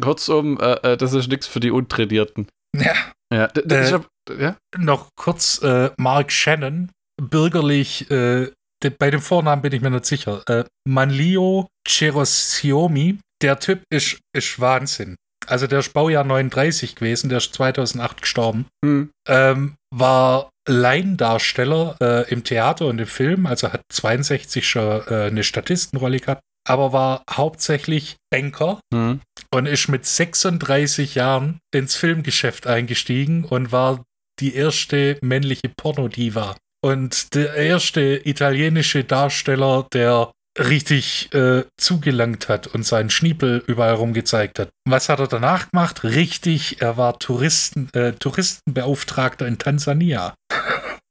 Kurzum, 0.00 0.58
äh, 0.60 0.92
äh, 0.92 0.96
das 0.96 1.12
ist 1.12 1.28
nichts 1.28 1.46
für 1.46 1.60
die 1.60 1.70
Untrainierten. 1.70 2.48
Ja. 2.76 2.94
Ja, 3.32 3.46
äh, 3.56 3.92
hab, 3.92 4.06
ja? 4.38 4.56
Noch 4.76 5.08
kurz, 5.16 5.60
äh, 5.62 5.90
Mark 5.96 6.30
Shannon, 6.30 6.90
bürgerlich, 7.20 8.08
äh, 8.10 8.52
de, 8.82 8.90
bei 8.96 9.10
dem 9.10 9.20
Vornamen 9.20 9.62
bin 9.62 9.72
ich 9.72 9.80
mir 9.80 9.90
nicht 9.90 10.06
sicher. 10.06 10.42
Äh, 10.46 10.64
Manlio 10.86 11.66
Cherosiomi, 11.86 13.18
der 13.42 13.58
Typ 13.58 13.82
ist, 13.90 14.18
ist 14.32 14.60
Wahnsinn. 14.60 15.16
Also 15.48 15.66
der 15.66 15.80
ist 15.80 15.92
Baujahr 15.92 16.24
39 16.24 16.94
gewesen, 16.94 17.28
der 17.28 17.38
ist 17.38 17.54
2008 17.54 18.22
gestorben. 18.22 18.66
Mhm. 18.84 19.10
Ähm, 19.28 19.74
war 19.94 20.50
Laiendarsteller 20.68 22.26
im 22.28 22.42
Theater 22.42 22.86
und 22.86 23.00
im 23.00 23.06
Film, 23.06 23.46
also 23.46 23.72
hat 23.72 23.82
62 23.88 24.68
schon 24.68 25.06
eine 25.06 25.44
Statistenrolle 25.44 26.18
gehabt, 26.18 26.42
aber 26.66 26.92
war 26.92 27.22
hauptsächlich 27.30 28.16
Banker 28.30 28.80
mhm. 28.92 29.20
und 29.52 29.66
ist 29.66 29.88
mit 29.88 30.04
36 30.04 31.14
Jahren 31.14 31.58
ins 31.72 31.96
Filmgeschäft 31.96 32.66
eingestiegen 32.66 33.44
und 33.44 33.72
war 33.72 34.04
die 34.40 34.54
erste 34.54 35.18
männliche 35.22 35.70
Pornodiva. 35.76 36.56
Und 36.84 37.34
der 37.34 37.54
erste 37.54 38.20
italienische 38.28 39.04
Darsteller, 39.04 39.86
der 39.92 40.30
richtig 40.58 41.32
äh, 41.34 41.64
zugelangt 41.76 42.48
hat 42.48 42.66
und 42.66 42.84
seinen 42.84 43.10
Schniepel 43.10 43.62
überall 43.66 43.94
rum 43.94 44.12
gezeigt 44.12 44.58
hat. 44.58 44.70
Was 44.88 45.08
hat 45.08 45.20
er 45.20 45.26
danach 45.26 45.70
gemacht? 45.70 46.04
Richtig, 46.04 46.80
er 46.80 46.96
war 46.96 47.18
Touristen, 47.18 47.90
äh, 47.92 48.12
Touristenbeauftragter 48.12 49.46
in 49.46 49.58
Tansania. 49.58 50.34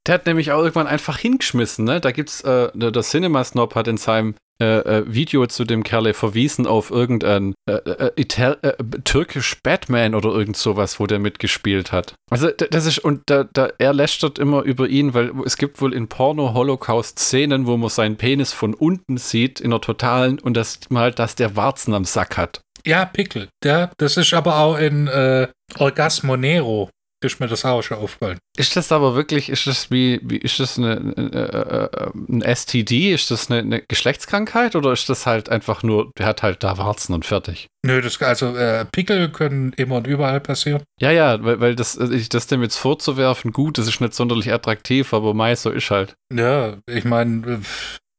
Der 0.07 0.15
hat 0.15 0.25
nämlich 0.25 0.51
auch 0.51 0.59
irgendwann 0.59 0.87
einfach 0.87 1.17
hingeschmissen, 1.17 1.85
ne? 1.85 1.99
Da 1.99 2.11
gibt's, 2.11 2.41
äh, 2.41 2.69
der 2.73 3.01
Cinema 3.01 3.43
Snob 3.43 3.75
hat 3.75 3.87
in 3.87 3.97
seinem 3.97 4.35
äh, 4.61 4.77
äh, 4.79 5.03
Video 5.05 5.45
zu 5.47 5.65
dem 5.65 5.83
Kerle 5.83 6.13
verwiesen 6.13 6.65
auf 6.65 6.89
irgendein 6.89 7.55
äh, 7.69 7.73
äh, 7.73 8.11
Ital 8.15 8.57
äh, 8.61 8.73
türkisch 9.03 9.61
Batman 9.61 10.15
oder 10.15 10.29
irgend 10.29 10.55
sowas, 10.55 10.99
wo 10.99 11.07
der 11.07 11.19
mitgespielt 11.19 11.91
hat. 11.91 12.15
Also 12.31 12.49
das 12.51 12.85
ist, 12.85 12.99
und 12.99 13.21
da, 13.25 13.43
da, 13.51 13.69
er 13.77 13.93
lästert 13.93 14.39
immer 14.39 14.63
über 14.63 14.87
ihn, 14.87 15.13
weil 15.13 15.31
es 15.45 15.57
gibt 15.57 15.81
wohl 15.81 15.93
in 15.93 16.07
Porno-Holocaust-Szenen, 16.07 17.67
wo 17.67 17.75
man 17.75 17.89
seinen 17.89 18.15
Penis 18.15 18.53
von 18.53 18.73
unten 18.73 19.17
sieht, 19.17 19.59
in 19.59 19.71
der 19.71 19.81
totalen, 19.81 20.39
und 20.39 20.55
das 20.55 20.79
mal, 20.89 21.11
dass 21.11 21.35
der 21.35 21.55
Warzen 21.55 21.93
am 21.93 22.05
Sack 22.05 22.37
hat. 22.37 22.61
Ja, 22.85 23.03
Pickel. 23.05 23.49
Ja, 23.63 23.91
das 23.97 24.15
ist 24.15 24.33
aber 24.33 24.59
auch 24.59 24.77
in 24.77 25.07
äh, 25.07 25.47
Orgasmo 25.79 26.37
Nero 26.37 26.89
ist 27.25 27.39
mir 27.39 27.47
das 27.47 27.65
auch 27.65 27.81
schon 27.81 27.97
aufgefallen. 27.97 28.37
Ist 28.57 28.75
das 28.75 28.91
aber 28.91 29.15
wirklich, 29.15 29.49
ist 29.49 29.67
das 29.67 29.91
wie, 29.91 30.19
wie 30.23 30.37
ist 30.37 30.59
das 30.59 30.77
eine, 30.77 30.97
eine, 30.97 31.89
äh, 31.91 32.09
ein 32.29 32.41
STD? 32.41 33.13
Ist 33.13 33.31
das 33.31 33.49
eine, 33.49 33.59
eine, 33.59 33.81
Geschlechtskrankheit 33.81 34.75
oder 34.75 34.93
ist 34.93 35.09
das 35.09 35.25
halt 35.25 35.49
einfach 35.49 35.83
nur, 35.83 36.11
der 36.17 36.25
hat 36.25 36.43
halt 36.43 36.63
da 36.63 36.77
Warzen 36.77 37.13
und 37.13 37.25
fertig? 37.25 37.67
Nö, 37.85 38.01
das, 38.01 38.21
also 38.21 38.55
äh, 38.55 38.85
Pickel 38.85 39.29
können 39.29 39.73
immer 39.73 39.97
und 39.97 40.07
überall 40.07 40.39
passieren. 40.39 40.83
Ja, 40.99 41.11
ja, 41.11 41.43
weil, 41.43 41.59
weil 41.59 41.75
das, 41.75 41.97
äh, 41.97 42.19
das 42.29 42.47
dem 42.47 42.63
jetzt 42.63 42.77
vorzuwerfen, 42.77 43.51
gut, 43.51 43.77
das 43.77 43.87
ist 43.87 43.99
nicht 43.99 44.13
sonderlich 44.13 44.51
attraktiv, 44.51 45.13
aber 45.13 45.33
mei, 45.33 45.55
so 45.55 45.69
ist 45.69 45.91
halt. 45.91 46.15
Ja, 46.33 46.77
ich 46.87 47.05
meine, 47.05 47.45
äh, 47.45 47.57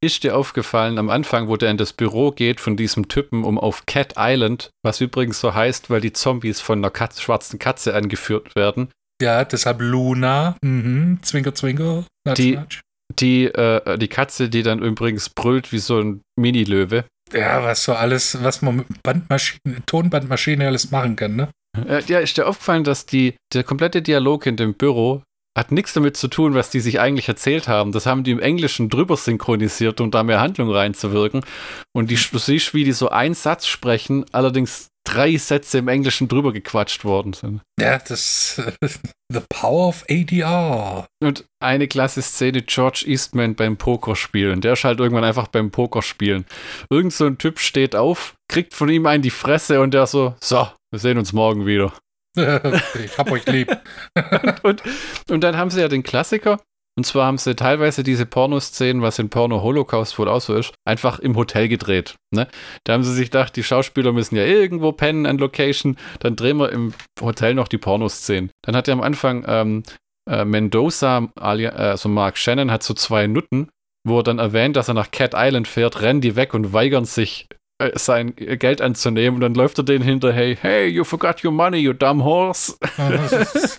ist 0.07 0.23
dir 0.23 0.37
aufgefallen 0.37 0.99
am 0.99 1.11
Anfang, 1.11 1.49
wo 1.49 1.57
der 1.57 1.71
in 1.71 1.77
das 1.77 1.92
Büro 1.92 2.31
geht 2.31 2.61
von 2.61 2.77
diesem 2.77 3.09
Typen, 3.09 3.45
um 3.45 3.59
auf 3.59 3.85
Cat 3.87 4.14
Island, 4.16 4.71
was 4.83 5.01
übrigens 5.01 5.40
so 5.40 5.55
heißt, 5.55 5.90
weil 5.90 6.01
die 6.01 6.12
Zombies 6.12 6.61
von 6.61 6.79
einer 6.79 6.90
Katze, 6.90 7.21
schwarzen 7.21 7.59
Katze 7.59 7.95
angeführt 7.95 8.55
werden. 8.57 8.88
Ja, 9.21 9.45
deshalb 9.45 9.81
Luna. 9.81 10.57
Mhm. 10.62 11.19
Zwinker, 11.23 11.55
zwinker. 11.55 12.05
Natsch, 12.25 12.38
die, 12.38 12.57
natsch. 12.57 12.81
Die, 13.19 13.45
äh, 13.45 13.99
die 13.99 14.09
Katze, 14.09 14.49
die 14.49 14.62
dann 14.62 14.81
übrigens 14.81 15.29
brüllt 15.29 15.73
wie 15.73 15.79
so 15.79 16.01
ein 16.01 16.21
Mini-Löwe. 16.38 17.05
Ja, 17.33 17.62
was 17.64 17.85
so 17.85 17.95
alles, 17.95 18.42
was 18.42 18.62
man 18.62 18.77
mit 18.77 19.03
Bandmaschine, 19.03 19.83
Tonbandmaschine 19.87 20.66
alles 20.66 20.90
machen 20.90 21.16
kann, 21.16 21.37
ne? 21.37 21.49
Ja, 22.07 22.21
ist 22.21 22.38
dir 22.38 22.47
aufgefallen, 22.47 22.85
dass 22.85 23.05
die, 23.05 23.37
der 23.53 23.62
komplette 23.62 24.01
Dialog 24.01 24.47
in 24.47 24.57
dem 24.57 24.75
Büro 24.75 25.23
hat 25.57 25.73
nichts 25.73 25.95
damit 25.95 26.16
zu 26.16 26.29
tun, 26.29 26.55
was 26.55 26.69
die 26.69 26.81
sich 26.81 27.01
eigentlich 27.01 27.29
erzählt 27.29 27.66
haben. 27.66 27.90
Das 27.90 28.05
haben 28.05 28.25
die 28.25 28.31
im 28.31 28.40
Englischen 28.40 28.90
drüber 28.90 29.16
synchronisiert, 29.16 30.01
um 30.03 30.11
da 30.11 30.23
mehr 30.23 30.40
Handlung 30.40 30.71
reinzuwirken. 30.71 31.45
Und 31.95 32.11
die, 32.11 32.19
du 32.31 32.38
siehst, 32.38 32.75
wie 32.75 32.85
die 32.85 32.92
so 32.92 33.09
einen 33.09 33.35
Satz 33.35 33.66
sprechen, 33.66 34.27
allerdings 34.33 34.88
drei 35.07 35.37
Sätze 35.37 35.79
im 35.79 35.88
Englischen 35.88 36.29
drüber 36.29 36.53
gequatscht 36.53 37.05
worden 37.05 37.33
sind. 37.33 37.62
Ja, 37.81 37.99
das 37.99 38.61
The 39.33 39.40
Power 39.49 39.88
of 39.88 40.05
ADR. 40.11 41.07
Und 41.23 41.47
eine 41.61 41.88
klasse 41.88 42.23
Szene, 42.23 42.62
George 42.62 43.05
Eastman 43.07 43.55
beim 43.55 43.77
Pokerspielen. 43.77 44.61
Der 44.61 44.75
ist 44.75 44.85
halt 44.85 45.01
irgendwann 45.01 45.25
einfach 45.25 45.49
beim 45.49 45.71
Pokerspielen. 45.71 46.45
Irgend 46.90 47.12
so 47.12 47.25
ein 47.25 47.38
Typ 47.38 47.61
steht 47.61 47.97
auf, 47.97 48.35
kriegt 48.49 48.75
von 48.75 48.88
ihm 48.88 49.07
einen 49.07 49.23
die 49.23 49.31
Fresse 49.31 49.81
und 49.81 49.95
der 49.95 50.07
so, 50.07 50.35
so, 50.40 50.69
wir 50.90 50.99
sehen 50.99 51.19
uns 51.19 51.33
morgen 51.33 51.66
wieder. 51.66 51.92
ich 53.05 53.18
hab 53.18 53.31
euch 53.31 53.46
lieb. 53.46 53.77
und, 54.62 54.62
und, 54.62 54.83
und, 55.31 55.40
dann 55.40 55.57
haben 55.57 55.70
sie 55.70 55.81
ja 55.81 55.88
den 55.88 56.03
Klassiker. 56.03 56.59
Und 56.99 57.05
zwar 57.05 57.27
haben 57.27 57.37
sie 57.37 57.55
teilweise 57.55 58.03
diese 58.03 58.25
Pornoszenen, 58.25 59.03
was 59.03 59.18
in 59.18 59.29
Porno 59.29 59.62
Holocaust 59.62 60.18
wohl 60.18 60.29
auch 60.29 60.40
so 60.40 60.55
ist, 60.55 60.72
einfach 60.87 61.18
im 61.18 61.37
Hotel 61.37 61.68
gedreht. 61.68 62.14
Ne? 62.35 62.49
Da 62.85 62.94
haben 62.94 63.05
sie 63.05 63.12
sich 63.12 63.31
gedacht, 63.31 63.55
die 63.57 63.62
Schauspieler 63.62 64.12
müssen 64.12 64.35
ja 64.37 64.44
irgendwo 64.44 64.92
pennen 64.92 65.27
an 65.27 65.37
Location, 65.37 65.96
dann 66.20 66.37
drehen 66.37 66.57
wir 66.57 66.72
im 66.72 66.94
Hotel 67.20 67.53
noch 67.53 67.68
die 67.68 67.77
Pornoszenen. 67.77 68.51
Dann 68.62 68.75
hat 68.75 68.88
er 68.88 68.94
am 68.94 69.03
Anfang 69.03 69.44
ähm, 69.46 69.83
äh, 70.29 70.46
Mendoza, 70.46 71.29
also 71.37 72.09
Mark 72.09 72.38
Shannon, 72.38 72.70
hat 72.70 72.83
so 72.83 72.94
zwei 72.94 73.27
Nutten, 73.27 73.68
wo 74.07 74.20
er 74.20 74.22
dann 74.22 74.38
erwähnt, 74.38 74.77
dass 74.77 74.88
er 74.88 74.94
nach 74.94 75.11
Cat 75.11 75.35
Island 75.37 75.68
fährt, 75.68 76.01
rennen 76.01 76.22
die 76.22 76.35
weg 76.35 76.55
und 76.55 76.72
weigern 76.72 77.05
sich, 77.05 77.46
äh, 77.53 77.56
sein 77.95 78.35
Geld 78.37 78.81
anzunehmen 78.81 79.37
und 79.37 79.41
dann 79.43 79.55
läuft 79.55 79.79
er 79.79 79.85
denen 79.85 80.05
hinterher, 80.05 80.57
hey, 80.61 80.87
you 80.87 81.05
forgot 81.05 81.45
your 81.45 81.53
money, 81.53 81.79
you 81.79 81.93
dumb 81.93 82.23
horse. 82.23 82.75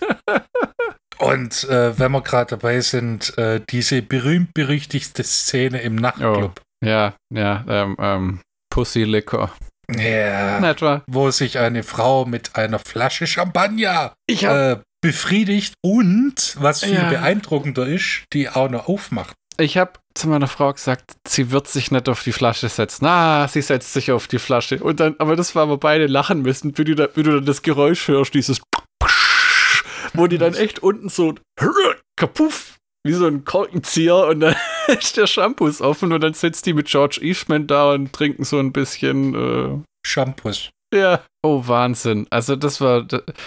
und 1.17 1.63
äh, 1.65 1.97
wenn 1.97 2.11
wir 2.11 2.21
gerade 2.21 2.51
dabei 2.51 2.81
sind, 2.81 3.37
äh, 3.37 3.61
diese 3.69 4.01
berühmt-berüchtigte 4.01 5.23
Szene 5.23 5.81
im 5.81 5.95
Nachtclub. 5.95 6.59
Oh, 6.59 6.85
ja, 6.85 7.15
ja, 7.33 7.65
ähm, 7.67 7.95
ähm, 7.99 8.39
Pussy 8.69 9.03
Liquor. 9.03 9.51
Ja, 9.95 10.59
etwa. 10.69 11.01
wo 11.07 11.31
sich 11.31 11.59
eine 11.59 11.81
Frau 11.81 12.25
mit 12.25 12.55
einer 12.55 12.77
Flasche 12.77 13.25
Champagner 13.25 14.13
äh, 14.29 14.75
befriedigt 15.01 15.75
und, 15.81 16.57
was 16.59 16.83
viel 16.83 16.93
ja. 16.93 17.09
beeindruckender 17.09 17.87
ist, 17.87 18.25
die 18.33 18.49
auch 18.49 18.69
noch 18.69 18.89
aufmacht. 18.89 19.35
Ich 19.59 19.77
habe 19.77 19.93
zu 20.13 20.27
meiner 20.27 20.47
Frau 20.47 20.71
gesagt, 20.71 21.15
sie 21.27 21.51
wird 21.51 21.67
sich 21.67 21.89
nicht 21.89 22.09
auf 22.09 22.23
die 22.23 22.31
Flasche 22.31 22.69
setzen. 22.69 23.05
Na, 23.05 23.47
sie 23.47 23.61
setzt 23.61 23.93
sich 23.93 24.11
auf 24.11 24.27
die 24.27 24.39
Flasche. 24.39 24.83
Und 24.83 24.99
dann, 24.99 25.15
aber 25.17 25.35
das 25.35 25.55
war, 25.55 25.67
wo 25.67 25.77
beide 25.77 26.05
lachen 26.07 26.43
müssen, 26.43 26.77
wie 26.77 26.83
du, 26.83 26.95
da, 26.95 27.07
wie 27.15 27.23
du 27.23 27.31
dann 27.31 27.45
das 27.45 27.63
Geräusch 27.63 28.07
hörst, 28.07 28.33
dieses 28.33 28.61
wo 30.13 30.27
die 30.27 30.37
dann 30.37 30.53
echt 30.53 30.79
unten 30.79 31.09
so 31.09 31.35
kapuff, 32.15 32.75
wie 33.03 33.13
so 33.13 33.25
ein 33.25 33.45
Korkenzieher 33.45 34.27
und 34.27 34.41
dann 34.41 34.55
ist 34.87 35.17
der 35.17 35.27
Shampoo 35.27 35.71
offen 35.79 36.13
und 36.13 36.21
dann 36.21 36.33
sitzt 36.33 36.65
die 36.65 36.73
mit 36.73 36.87
George 36.87 37.19
Eastman 37.21 37.65
da 37.65 37.93
und 37.93 38.13
trinken 38.13 38.43
so 38.43 38.59
ein 38.59 38.73
bisschen 38.73 39.33
äh, 39.33 39.83
Shampoos. 40.05 40.69
Ja. 40.93 41.23
Oh, 41.43 41.67
Wahnsinn. 41.67 42.27
Also, 42.29 42.55
das 42.55 42.81
war, 42.81 43.05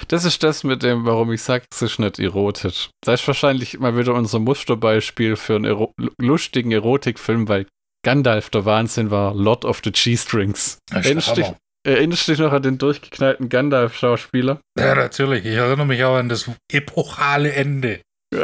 das 0.08 0.24
ist 0.24 0.42
das 0.42 0.64
mit 0.64 0.82
dem, 0.82 1.06
warum 1.06 1.32
ich 1.32 1.42
sage, 1.42 1.64
es 1.72 1.82
ist 1.82 1.98
nicht 1.98 2.18
erotisch. 2.18 2.90
Das 3.02 3.20
ist 3.20 3.26
wahrscheinlich 3.26 3.78
mal 3.78 3.96
wieder 3.96 4.14
unser 4.14 4.38
Musterbeispiel 4.38 5.36
für 5.36 5.56
einen 5.56 5.64
Ero 5.64 5.94
lustigen 6.18 6.72
Erotikfilm, 6.72 7.48
weil 7.48 7.66
Gandalf 8.04 8.50
der 8.50 8.64
Wahnsinn 8.64 9.10
war 9.10 9.34
Lord 9.34 9.64
of 9.64 9.80
the 9.84 9.92
G-Strings. 9.92 10.78
Erinnerst, 10.90 11.38
erinnerst 11.86 12.28
du 12.28 12.32
dich 12.32 12.40
noch 12.40 12.52
an 12.52 12.62
den 12.62 12.78
durchgeknallten 12.78 13.48
Gandalf-Schauspieler? 13.48 14.60
Ja, 14.78 14.94
natürlich. 14.94 15.44
Ich 15.44 15.54
erinnere 15.54 15.86
mich 15.86 16.04
auch 16.04 16.16
an 16.16 16.28
das 16.28 16.50
epochale 16.72 17.52
Ende. 17.52 18.00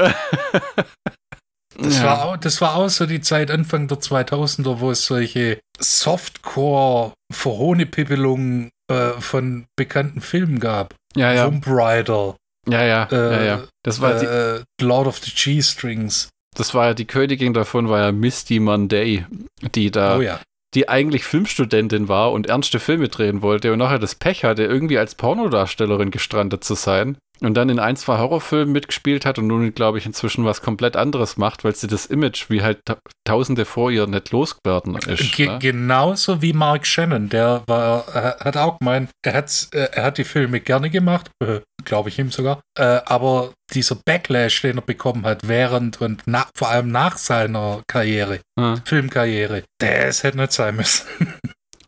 Das, 1.79 1.99
ja. 1.99 2.05
war 2.05 2.25
auch, 2.25 2.39
das 2.39 2.63
war 2.63 2.77
auch 2.77 2.89
so 2.89 3.05
die 3.05 3.21
Zeit 3.21 3.51
Anfang 3.51 3.87
der 3.87 3.99
2000er, 3.99 4.81
wo 4.81 4.91
es 4.91 5.05
solche 5.05 5.61
Softcore-Verhohnepippelungen 5.79 8.71
äh, 8.88 9.20
von 9.20 9.66
bekannten 9.77 10.20
Filmen 10.20 10.61
gab. 10.61 10.94
Ja, 11.16 11.33
ja. 11.33 11.44
Tomb 11.44 11.64
Raider. 11.66 12.37
Ja, 12.68 12.83
ja, 12.85 13.09
äh, 13.11 13.16
ja, 13.16 13.44
ja. 13.44 13.62
Das 13.83 14.01
war 14.01 14.20
äh, 14.20 14.62
die, 14.81 14.85
Lord 14.85 15.07
of 15.07 15.18
the 15.18 15.31
G-Strings. 15.31 16.29
Das 16.55 16.75
war 16.75 16.87
ja 16.87 16.94
die 16.94 17.05
Königin 17.05 17.55
davon, 17.55 17.88
war 17.88 18.01
ja 18.01 18.12
Misty 18.12 18.61
Monday, 18.61 19.27
die 19.75 19.90
da, 19.90 20.16
oh, 20.16 20.20
ja. 20.20 20.40
die 20.75 20.88
eigentlich 20.88 21.25
Filmstudentin 21.25 22.09
war 22.09 22.33
und 22.33 22.49
ernste 22.49 22.81
Filme 22.81 23.09
drehen 23.09 23.42
wollte 23.42 23.72
und 23.72 23.79
nachher 23.79 23.99
das 23.99 24.14
Pech 24.14 24.44
hatte, 24.44 24.64
irgendwie 24.64 24.99
als 24.99 25.14
Pornodarstellerin 25.14 26.11
gestrandet 26.11 26.64
zu 26.64 26.75
sein 26.75 27.18
und 27.40 27.55
dann 27.55 27.68
in 27.68 27.79
ein, 27.79 27.96
zwei 27.96 28.18
Horrorfilmen 28.18 28.72
mitgespielt 28.72 29.27
hat 29.27 29.38
und 29.38 29.46
nun, 29.46 29.75
glaube 29.75 29.99
ich, 29.99 30.07
inzwischen 30.07 30.44
was 30.44 30.62
komplett 30.62 30.96
anderes 30.96 31.37
macht, 31.37 31.64
weil 31.64 31.75
sie 31.75 31.87
das 31.87 32.07
Image, 32.07 32.49
wie 32.49 32.62
halt 32.62 32.81
Tausende 33.25 33.64
vor 33.64 33.90
ihr 33.90 34.07
nicht 34.07 34.31
losgeworden 34.31 34.96
ist. 34.96 35.35
Ge 35.35 35.49
ne? 35.49 35.59
Genauso 35.59 36.42
wie 36.42 36.53
Mark 36.53 36.87
Shannon, 36.87 37.29
der 37.29 37.62
war, 37.66 38.07
äh, 38.14 38.44
hat 38.44 38.57
auch 38.57 38.79
gemeint, 38.79 39.11
er, 39.22 39.35
hat, 39.35 39.68
äh, 39.72 39.88
er 39.92 40.05
hat 40.05 40.18
die 40.18 40.25
Filme 40.25 40.61
gerne 40.61 40.90
gemacht, 40.90 41.31
äh, 41.42 41.61
glaube 41.85 42.09
ich 42.09 42.18
ihm 42.18 42.31
sogar, 42.33 42.61
aber 42.77 43.53
dieser 43.72 43.94
Backlash, 43.94 44.62
den 44.62 44.79
er 44.79 44.83
bekommen 44.83 45.25
hat 45.25 45.46
während 45.46 46.01
und 46.01 46.27
nach, 46.27 46.49
vor 46.57 46.68
allem 46.68 46.90
nach 46.90 47.16
seiner 47.16 47.83
Karriere, 47.87 48.40
hm. 48.59 48.81
Filmkarriere, 48.85 49.62
das 49.79 50.25
hätte 50.25 50.38
nicht 50.38 50.53
sein 50.53 50.77
müssen. 50.77 51.07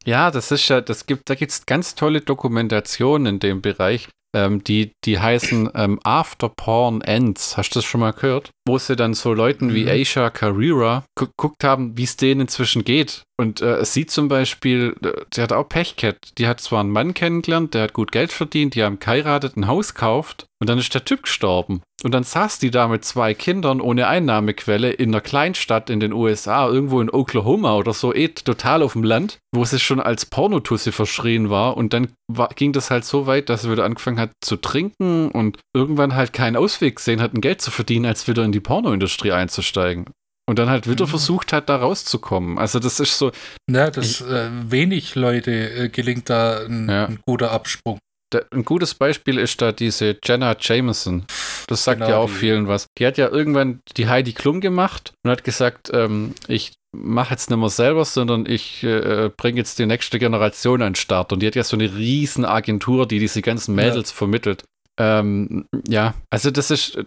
Ja, 0.05 0.31
das 0.31 0.51
ist 0.51 0.67
ja, 0.69 0.81
das 0.81 1.05
gibt, 1.05 1.29
da 1.29 1.35
gibt 1.35 1.53
es 1.53 1.67
ganz 1.67 1.95
tolle 1.95 2.23
Dokumentationen 2.23 3.35
in 3.35 3.41
dem 3.41 3.61
Bereich, 3.61 4.09
ähm, 4.35 4.63
die, 4.65 4.93
die 5.05 5.19
heißen 5.19 5.71
ähm, 5.75 5.99
After 6.03 6.49
Porn 6.49 7.01
Ends. 7.01 7.57
Hast 7.57 7.71
du 7.71 7.79
das 7.79 7.85
schon 7.85 8.01
mal 8.01 8.13
gehört? 8.13 8.51
Wo 8.67 8.79
sie 8.79 8.97
dann 8.97 9.15
so 9.15 9.33
Leuten 9.33 9.75
wie 9.75 9.85
mhm. 9.85 9.91
Aisha 9.91 10.31
Carrera 10.31 11.05
geguckt 11.17 11.65
haben, 11.65 11.97
wie 11.97 12.05
es 12.05 12.17
denen 12.17 12.43
inzwischen 12.43 12.85
geht. 12.85 13.23
Und 13.41 13.61
äh, 13.63 13.85
sie 13.85 14.07
zum 14.07 14.27
Beispiel, 14.27 14.97
sie 15.33 15.41
hat 15.41 15.53
auch 15.53 15.69
Pech 15.69 15.95
gehabt. 15.95 16.39
Die 16.39 16.49
hat 16.49 16.61
zwar 16.61 16.81
einen 16.81 16.91
Mann 16.91 17.15
kennengelernt, 17.15 17.73
der 17.73 17.85
hat 17.85 17.93
gut 17.93 18.11
Geld 18.11 18.33
verdient, 18.33 18.75
die 18.75 18.83
haben 18.83 18.99
geheiratet, 18.99 19.57
ein 19.57 19.69
Haus 19.69 19.95
gekauft 19.95 20.49
und 20.61 20.69
dann 20.69 20.79
ist 20.79 20.93
der 20.93 21.05
Typ 21.05 21.23
gestorben. 21.23 21.81
Und 22.03 22.15
dann 22.15 22.25
saß 22.25 22.59
die 22.59 22.71
da 22.71 22.89
mit 22.89 23.05
zwei 23.05 23.35
Kindern 23.35 23.81
ohne 23.81 24.09
Einnahmequelle 24.09 24.91
in 24.91 25.11
einer 25.11 25.21
Kleinstadt 25.21 25.89
in 25.89 26.01
den 26.01 26.13
USA, 26.13 26.69
irgendwo 26.69 27.01
in 27.01 27.11
Oklahoma 27.11 27.77
oder 27.77 27.93
so, 27.93 28.13
eh 28.13 28.29
total 28.29 28.83
auf 28.83 28.95
dem 28.95 29.05
Land, 29.05 29.39
wo 29.55 29.65
sie 29.65 29.79
schon 29.79 30.01
als 30.01 30.27
Pornotusse 30.27 30.91
verschrien 30.91 31.49
war. 31.49 31.77
Und 31.77 31.93
dann 31.93 32.09
war, 32.29 32.49
ging 32.49 32.73
das 32.73 32.91
halt 32.91 33.05
so 33.05 33.27
weit, 33.27 33.49
dass 33.49 33.63
sie 33.63 33.71
wieder 33.71 33.85
angefangen 33.85 34.19
hat 34.19 34.31
zu 34.41 34.57
trinken 34.57 35.31
und 35.31 35.59
irgendwann 35.75 36.15
halt 36.17 36.33
keinen 36.33 36.57
Ausweg 36.57 36.97
gesehen 36.97 37.21
hat, 37.21 37.35
ein 37.35 37.41
Geld 37.41 37.61
zu 37.61 37.71
verdienen, 37.71 38.07
als 38.07 38.27
wieder 38.27 38.45
in 38.45 38.53
die 38.53 38.61
Pornoindustrie 38.61 39.33
einzusteigen. 39.33 40.07
Und 40.49 40.59
dann 40.59 40.71
halt 40.71 40.89
wieder 40.89 41.05
mhm. 41.05 41.11
versucht 41.11 41.53
hat, 41.53 41.69
da 41.69 41.77
rauszukommen. 41.77 42.57
Also 42.57 42.79
das 42.79 43.01
ist 43.01 43.19
so. 43.19 43.33
Ja, 43.71 43.91
das 43.91 44.23
äh, 44.23 44.49
wenig 44.51 45.15
Leute 45.15 45.51
äh, 45.51 45.89
gelingt 45.91 46.31
da 46.31 46.65
ein, 46.65 46.89
ja. 46.89 47.05
ein 47.05 47.19
guter 47.27 47.51
Absprung. 47.51 47.99
Da, 48.31 48.41
ein 48.51 48.65
gutes 48.65 48.95
Beispiel 48.95 49.39
ist 49.39 49.61
da 49.61 49.73
diese 49.73 50.17
Jenna 50.25 50.57
Jameson. 50.59 51.27
Das 51.67 51.85
sagt 51.85 52.01
genau, 52.01 52.11
ja 52.11 52.17
auch 52.17 52.31
vielen 52.31 52.67
was. 52.67 52.87
Die 52.99 53.07
hat 53.07 53.19
ja 53.19 53.29
irgendwann 53.29 53.81
die 53.99 54.09
Heidi 54.09 54.33
Klum 54.33 54.63
gemacht 54.63 55.13
und 55.23 55.31
hat 55.31 55.45
gesagt, 55.45 55.91
ähm, 55.93 56.35
ich 56.47 56.73
mache 56.97 57.35
jetzt 57.35 57.51
nicht 57.51 57.59
mehr 57.59 57.69
selber, 57.69 58.07
sondern 58.07 58.47
ich 58.47 58.83
äh, 58.85 59.31
bringe 59.37 59.59
jetzt 59.59 59.79
die 59.79 59.85
nächste 59.85 60.19
Generation 60.19 60.81
an 60.81 60.93
den 60.93 60.95
Start. 60.95 61.31
Und 61.31 61.41
die 61.41 61.47
hat 61.47 61.57
ja 61.57 61.65
so 61.65 61.77
eine 61.77 61.95
riesen 61.95 62.47
Agentur, 62.47 63.07
die 63.07 63.19
diese 63.19 63.43
ganzen 63.43 63.75
Mädels 63.75 64.13
ja. 64.13 64.17
vermittelt. 64.17 64.65
Ähm, 64.99 65.67
ja, 65.87 66.15
also 66.31 66.51
das 66.51 66.71
ist, 66.71 66.99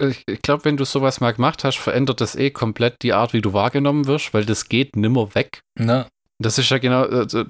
ich 0.00 0.42
glaube, 0.42 0.64
wenn 0.64 0.76
du 0.76 0.84
sowas 0.84 1.20
mal 1.20 1.32
gemacht 1.32 1.64
hast, 1.64 1.78
verändert 1.78 2.20
das 2.20 2.34
eh 2.36 2.50
komplett 2.50 3.02
die 3.02 3.12
Art, 3.12 3.32
wie 3.32 3.40
du 3.40 3.52
wahrgenommen 3.52 4.06
wirst, 4.06 4.34
weil 4.34 4.44
das 4.44 4.68
geht 4.68 4.96
nimmer 4.96 5.34
weg. 5.34 5.60
Na. 5.78 6.06
Das 6.40 6.58
ist 6.58 6.70
ja 6.70 6.78
genau 6.78 7.02
also, 7.02 7.44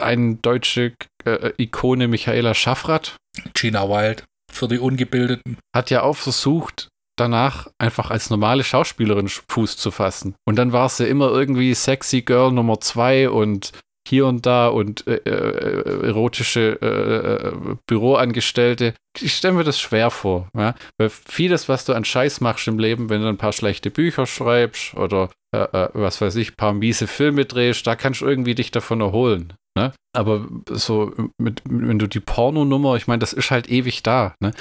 eine 0.00 0.34
deutsche 0.36 0.94
äh, 1.24 1.52
Ikone 1.58 2.08
Michaela 2.08 2.54
Schaffrath. 2.54 3.16
Gina 3.54 3.88
Wild 3.88 4.24
für 4.50 4.66
die 4.66 4.78
Ungebildeten. 4.78 5.58
Hat 5.74 5.90
ja 5.90 6.02
auch 6.02 6.16
versucht, 6.16 6.88
danach 7.16 7.68
einfach 7.78 8.10
als 8.10 8.30
normale 8.30 8.64
Schauspielerin 8.64 9.28
Fuß 9.28 9.76
zu 9.76 9.90
fassen. 9.90 10.34
Und 10.44 10.56
dann 10.56 10.72
war 10.72 10.88
sie 10.88 11.06
immer 11.06 11.30
irgendwie 11.30 11.74
Sexy 11.74 12.22
Girl 12.22 12.50
Nummer 12.50 12.80
zwei 12.80 13.30
und 13.30 13.72
hier 14.10 14.26
und 14.26 14.44
da 14.44 14.68
und 14.68 15.06
äh, 15.06 15.14
äh, 15.24 16.06
erotische 16.08 16.78
äh, 16.82 17.46
äh, 17.46 17.76
Büroangestellte. 17.86 18.94
Ich 19.18 19.36
stelle 19.36 19.54
mir 19.54 19.64
das 19.64 19.80
schwer 19.80 20.10
vor. 20.10 20.48
Ja? 20.56 20.74
Weil 20.98 21.08
vieles, 21.10 21.68
was 21.68 21.84
du 21.84 21.94
an 21.94 22.04
Scheiß 22.04 22.40
machst 22.40 22.68
im 22.68 22.78
Leben, 22.78 23.08
wenn 23.08 23.22
du 23.22 23.28
ein 23.28 23.38
paar 23.38 23.52
schlechte 23.52 23.90
Bücher 23.90 24.26
schreibst 24.26 24.94
oder 24.94 25.30
äh, 25.54 25.62
äh, 25.62 25.88
was 25.94 26.20
weiß 26.20 26.36
ich, 26.36 26.52
ein 26.52 26.56
paar 26.56 26.74
miese 26.74 27.06
Filme 27.06 27.44
drehst, 27.44 27.86
da 27.86 27.96
kannst 27.96 28.20
du 28.20 28.26
irgendwie 28.26 28.54
dich 28.54 28.70
davon 28.70 29.00
erholen. 29.00 29.54
Ne? 29.76 29.92
Aber 30.12 30.46
so, 30.68 31.12
mit, 31.38 31.62
wenn 31.64 31.98
du 31.98 32.08
die 32.08 32.20
Pornonummer, 32.20 32.96
ich 32.96 33.06
meine, 33.06 33.20
das 33.20 33.32
ist 33.32 33.50
halt 33.50 33.70
ewig 33.70 34.02
da. 34.02 34.34
Ne? 34.40 34.52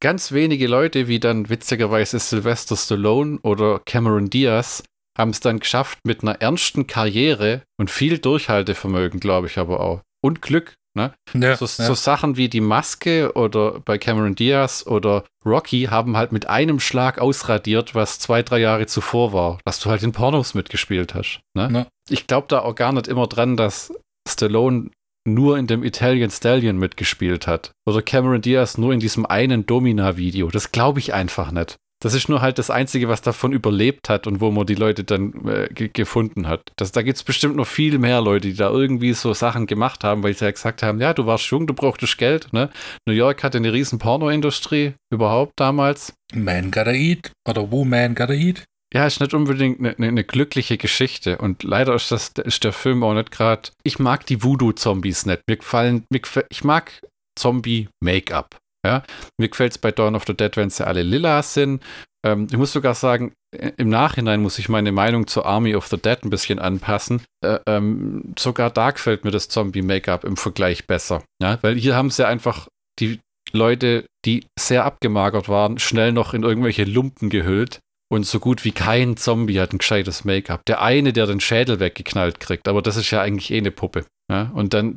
Ganz 0.00 0.32
wenige 0.32 0.66
Leute, 0.68 1.08
wie 1.08 1.18
dann 1.18 1.48
witzigerweise 1.48 2.18
Sylvester 2.18 2.76
Stallone 2.76 3.38
oder 3.42 3.80
Cameron 3.84 4.30
Diaz, 4.30 4.84
haben 5.18 5.30
es 5.30 5.40
dann 5.40 5.60
geschafft 5.60 5.98
mit 6.04 6.22
einer 6.22 6.40
ernsten 6.40 6.86
Karriere 6.86 7.62
und 7.78 7.90
viel 7.90 8.18
Durchhaltevermögen, 8.18 9.20
glaube 9.20 9.48
ich 9.48 9.58
aber 9.58 9.80
auch. 9.80 10.00
Und 10.22 10.42
Glück. 10.42 10.74
Ne? 10.94 11.12
Ja, 11.34 11.56
so, 11.56 11.64
ja. 11.64 11.86
so, 11.86 11.94
Sachen 11.94 12.36
wie 12.36 12.48
die 12.48 12.60
Maske 12.60 13.32
oder 13.34 13.78
bei 13.80 13.98
Cameron 13.98 14.34
Diaz 14.34 14.84
oder 14.86 15.24
Rocky 15.44 15.84
haben 15.84 16.16
halt 16.16 16.32
mit 16.32 16.48
einem 16.48 16.80
Schlag 16.80 17.20
ausradiert, 17.20 17.94
was 17.94 18.18
zwei, 18.18 18.42
drei 18.42 18.58
Jahre 18.58 18.86
zuvor 18.86 19.32
war, 19.32 19.58
dass 19.64 19.78
du 19.78 19.90
halt 19.90 20.02
in 20.02 20.12
Pornos 20.12 20.54
mitgespielt 20.54 21.14
hast. 21.14 21.40
Ne? 21.54 21.70
Ja. 21.72 21.86
Ich 22.08 22.26
glaube 22.26 22.48
da 22.48 22.60
auch 22.60 22.74
gar 22.74 22.92
nicht 22.92 23.06
immer 23.06 23.28
dran, 23.28 23.56
dass 23.56 23.92
Stallone 24.28 24.90
nur 25.24 25.58
in 25.58 25.66
dem 25.66 25.84
Italian 25.84 26.30
Stallion 26.30 26.78
mitgespielt 26.78 27.46
hat. 27.46 27.70
Oder 27.86 28.02
Cameron 28.02 28.40
Diaz 28.40 28.78
nur 28.78 28.92
in 28.92 29.00
diesem 29.00 29.26
einen 29.26 29.66
Domina-Video. 29.66 30.48
Das 30.48 30.72
glaube 30.72 30.98
ich 31.00 31.14
einfach 31.14 31.52
nicht. 31.52 31.76
Das 32.00 32.14
ist 32.14 32.28
nur 32.28 32.40
halt 32.40 32.58
das 32.58 32.70
Einzige, 32.70 33.08
was 33.08 33.22
davon 33.22 33.52
überlebt 33.52 34.08
hat 34.08 34.26
und 34.26 34.40
wo 34.40 34.50
man 34.50 34.66
die 34.66 34.76
Leute 34.76 35.02
dann 35.02 35.48
äh, 35.48 35.88
gefunden 35.88 36.46
hat. 36.46 36.70
Das, 36.76 36.92
da 36.92 37.02
gibt 37.02 37.16
es 37.16 37.24
bestimmt 37.24 37.56
noch 37.56 37.66
viel 37.66 37.98
mehr 37.98 38.20
Leute, 38.20 38.48
die 38.48 38.54
da 38.54 38.70
irgendwie 38.70 39.14
so 39.14 39.34
Sachen 39.34 39.66
gemacht 39.66 40.04
haben, 40.04 40.22
weil 40.22 40.34
sie 40.34 40.44
ja 40.44 40.50
gesagt 40.52 40.82
haben, 40.82 41.00
ja, 41.00 41.12
du 41.12 41.26
warst 41.26 41.46
jung, 41.46 41.66
du 41.66 41.74
brauchtest 41.74 42.16
Geld. 42.18 42.52
Ne? 42.52 42.70
New 43.06 43.14
York 43.14 43.42
hatte 43.42 43.58
eine 43.58 43.72
riesen 43.72 43.98
Pornoindustrie 43.98 44.94
überhaupt 45.12 45.52
damals. 45.56 46.12
Man 46.32 46.70
gotta 46.70 46.92
eat 46.92 47.32
oder 47.48 47.70
Woman 47.72 48.14
gotta 48.14 48.34
eat. 48.34 48.64
Ja, 48.94 49.06
ist 49.06 49.20
nicht 49.20 49.34
unbedingt 49.34 49.80
eine, 49.80 49.94
eine, 49.96 50.24
glückliche 50.24 50.78
Geschichte. 50.78 51.38
Und 51.38 51.62
leider 51.62 51.94
ist, 51.94 52.10
das, 52.10 52.28
ist 52.44 52.64
der 52.64 52.72
Film 52.72 53.02
auch 53.02 53.12
nicht 53.12 53.30
gerade. 53.30 53.70
Ich 53.82 53.98
mag 53.98 54.24
die 54.24 54.42
Voodoo-Zombies 54.42 55.26
nicht. 55.26 55.42
Mir 55.46 55.56
gefallen, 55.56 56.04
mir 56.10 56.22
ich 56.48 56.64
mag 56.64 56.92
Zombie-Make-up. 57.38 58.56
Ja? 58.86 59.02
Mir 59.38 59.48
gefällt 59.48 59.72
es 59.72 59.78
bei 59.78 59.92
Dawn 59.92 60.14
of 60.14 60.24
the 60.26 60.34
Dead, 60.34 60.56
wenn 60.56 60.70
sie 60.70 60.86
alle 60.86 61.02
lila 61.02 61.42
sind. 61.42 61.82
Ähm, 62.24 62.46
ich 62.50 62.56
muss 62.56 62.72
sogar 62.72 62.94
sagen, 62.94 63.32
im 63.76 63.88
Nachhinein 63.88 64.42
muss 64.42 64.58
ich 64.58 64.68
meine 64.68 64.92
Meinung 64.92 65.26
zur 65.26 65.46
Army 65.46 65.74
of 65.74 65.86
the 65.86 65.96
Dead 65.96 66.22
ein 66.22 66.30
bisschen 66.30 66.58
anpassen. 66.58 67.22
Äh, 67.44 67.58
ähm, 67.66 68.34
sogar 68.38 68.70
da 68.70 68.90
gefällt 68.90 69.24
mir 69.24 69.30
das 69.30 69.48
Zombie-Make-up 69.48 70.24
im 70.24 70.36
Vergleich 70.36 70.86
besser. 70.86 71.22
Ja? 71.42 71.58
Weil 71.62 71.76
hier 71.76 71.96
haben 71.96 72.10
sie 72.10 72.26
einfach 72.26 72.68
die 72.98 73.20
Leute, 73.52 74.04
die 74.26 74.46
sehr 74.58 74.84
abgemagert 74.84 75.48
waren, 75.48 75.78
schnell 75.78 76.12
noch 76.12 76.34
in 76.34 76.42
irgendwelche 76.42 76.84
Lumpen 76.84 77.30
gehüllt 77.30 77.80
und 78.10 78.26
so 78.26 78.40
gut 78.40 78.64
wie 78.64 78.72
kein 78.72 79.16
Zombie 79.16 79.60
hat 79.60 79.72
ein 79.72 79.78
gescheites 79.78 80.24
Make-up. 80.24 80.62
Der 80.66 80.82
eine, 80.82 81.12
der 81.12 81.26
den 81.26 81.40
Schädel 81.40 81.80
weggeknallt 81.80 82.40
kriegt, 82.40 82.68
aber 82.68 82.82
das 82.82 82.96
ist 82.96 83.10
ja 83.10 83.20
eigentlich 83.20 83.50
eh 83.50 83.58
eine 83.58 83.70
Puppe. 83.70 84.04
Ja? 84.30 84.50
Und 84.54 84.74
dann 84.74 84.96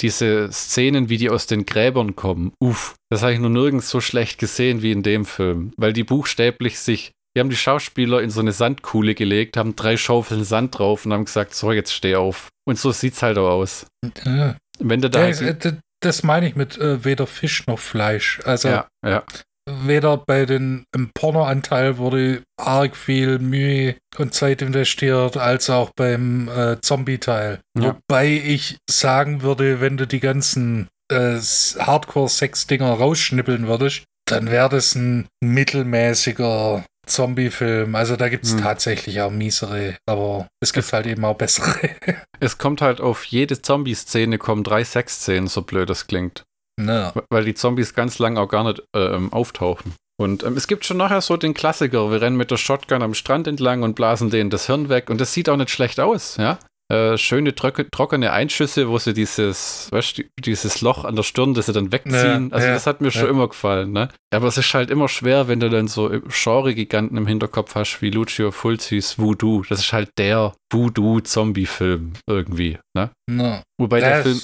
diese 0.00 0.50
Szenen, 0.52 1.08
wie 1.08 1.16
die 1.16 1.30
aus 1.30 1.46
den 1.46 1.66
Gräbern 1.66 2.16
kommen, 2.16 2.52
uff, 2.60 2.94
das 3.10 3.22
habe 3.22 3.32
ich 3.32 3.38
nur 3.38 3.50
nirgends 3.50 3.88
so 3.88 4.00
schlecht 4.00 4.38
gesehen 4.38 4.82
wie 4.82 4.92
in 4.92 5.02
dem 5.02 5.24
Film, 5.24 5.72
weil 5.76 5.92
die 5.92 6.04
buchstäblich 6.04 6.78
sich 6.78 7.12
die 7.34 7.40
haben 7.40 7.48
die 7.48 7.56
Schauspieler 7.56 8.20
in 8.20 8.28
so 8.28 8.40
eine 8.40 8.52
Sandkuhle 8.52 9.14
gelegt, 9.14 9.56
haben 9.56 9.74
drei 9.74 9.96
Schaufeln 9.96 10.44
Sand 10.44 10.78
drauf 10.78 11.06
und 11.06 11.14
haben 11.14 11.24
gesagt, 11.24 11.54
so, 11.54 11.72
jetzt 11.72 11.94
steh 11.94 12.14
auf. 12.14 12.48
Und 12.66 12.78
so 12.78 12.92
sieht's 12.92 13.22
halt 13.22 13.38
auch 13.38 13.48
aus. 13.48 13.86
Ja. 14.26 14.56
Wenn 14.78 15.00
du 15.00 15.08
da. 15.08 15.28
Ja, 15.28 15.54
das 16.00 16.22
meine 16.22 16.46
ich 16.46 16.56
mit 16.56 16.76
äh, 16.76 17.04
weder 17.04 17.26
Fisch 17.26 17.66
noch 17.66 17.78
Fleisch. 17.78 18.40
Also 18.44 18.68
ja, 18.68 18.88
ja 19.02 19.24
weder 19.68 20.16
bei 20.16 20.44
den 20.44 20.84
im 20.94 21.10
Pornoanteil 21.14 21.98
wurde 21.98 22.42
arg 22.56 22.96
viel 22.96 23.38
Mühe 23.38 23.96
und 24.18 24.34
Zeit 24.34 24.62
investiert, 24.62 25.36
als 25.36 25.70
auch 25.70 25.90
beim 25.96 26.48
äh, 26.48 26.80
Zombie-Teil. 26.80 27.60
Ja. 27.78 27.96
Wobei 27.96 28.28
ich 28.28 28.78
sagen 28.88 29.42
würde, 29.42 29.80
wenn 29.80 29.96
du 29.96 30.06
die 30.06 30.20
ganzen 30.20 30.88
äh, 31.10 31.38
Hardcore-Sex-Dinger 31.38 32.92
rausschnippeln 32.92 33.66
würdest, 33.66 34.04
dann 34.26 34.50
wäre 34.50 34.68
das 34.68 34.94
ein 34.94 35.26
mittelmäßiger 35.40 36.84
Zombie-Film. 37.06 37.94
Also 37.94 38.16
da 38.16 38.28
gibt 38.28 38.44
es 38.44 38.52
hm. 38.52 38.62
tatsächlich 38.62 39.20
auch 39.20 39.30
miesere, 39.30 39.96
aber 40.06 40.48
es 40.60 40.72
gibt 40.72 40.86
es, 40.86 40.92
halt 40.92 41.06
eben 41.06 41.24
auch 41.24 41.36
bessere. 41.36 41.90
es 42.40 42.58
kommt 42.58 42.80
halt 42.80 43.00
auf 43.00 43.24
jede 43.24 43.60
Zombie-Szene 43.60 44.38
kommen 44.38 44.64
drei 44.64 44.84
Sex-Szenen, 44.84 45.48
so 45.48 45.62
blöd 45.62 45.90
das 45.90 46.06
klingt. 46.06 46.44
Ja. 46.86 47.12
Weil 47.30 47.44
die 47.44 47.54
Zombies 47.54 47.94
ganz 47.94 48.18
lang 48.18 48.36
auch 48.36 48.48
gar 48.48 48.64
nicht 48.64 48.82
ähm, 48.94 49.32
auftauchen. 49.32 49.94
Und 50.20 50.44
ähm, 50.44 50.56
es 50.56 50.66
gibt 50.66 50.84
schon 50.84 50.98
nachher 50.98 51.20
so 51.20 51.36
den 51.36 51.54
Klassiker, 51.54 52.10
wir 52.10 52.20
rennen 52.20 52.36
mit 52.36 52.50
der 52.50 52.56
Shotgun 52.56 53.02
am 53.02 53.14
Strand 53.14 53.46
entlang 53.46 53.82
und 53.82 53.94
blasen 53.94 54.30
denen 54.30 54.50
das 54.50 54.66
Hirn 54.66 54.88
weg 54.88 55.10
und 55.10 55.20
das 55.20 55.32
sieht 55.32 55.48
auch 55.48 55.56
nicht 55.56 55.70
schlecht 55.70 55.98
aus, 56.00 56.36
ja. 56.36 56.58
Äh, 56.92 57.16
schöne 57.16 57.54
trockene 57.54 58.32
Einschüsse, 58.32 58.86
wo 58.88 58.98
sie 58.98 59.14
dieses, 59.14 59.88
weißt, 59.92 60.24
dieses 60.44 60.82
Loch 60.82 61.06
an 61.06 61.16
der 61.16 61.22
Stirn, 61.22 61.54
das 61.54 61.64
sie 61.66 61.72
dann 61.72 61.90
wegziehen. 61.90 62.50
Ja, 62.50 62.54
also 62.54 62.66
ja, 62.66 62.74
das 62.74 62.86
hat 62.86 63.00
mir 63.00 63.10
schon 63.10 63.30
immer 63.30 63.48
gefallen, 63.48 63.92
ne? 63.92 64.08
Aber 64.30 64.48
es 64.48 64.58
ist 64.58 64.74
halt 64.74 64.90
immer 64.90 65.08
schwer, 65.08 65.48
wenn 65.48 65.58
du 65.58 65.70
dann 65.70 65.88
so 65.88 66.10
Genre-Giganten 66.28 67.16
im 67.16 67.26
Hinterkopf 67.26 67.76
hast, 67.76 68.02
wie 68.02 68.10
Lucio 68.10 68.50
Fulcis 68.50 69.18
Voodoo. 69.18 69.62
Das 69.66 69.78
ist 69.78 69.94
halt 69.94 70.10
der 70.18 70.52
Voodoo-Zombie-Film 70.70 72.12
irgendwie, 72.28 72.78
ne? 72.94 73.10
No. 73.30 73.62
Wobei 73.80 74.00
das 74.00 74.08
der 74.10 74.22
Film 74.24 74.40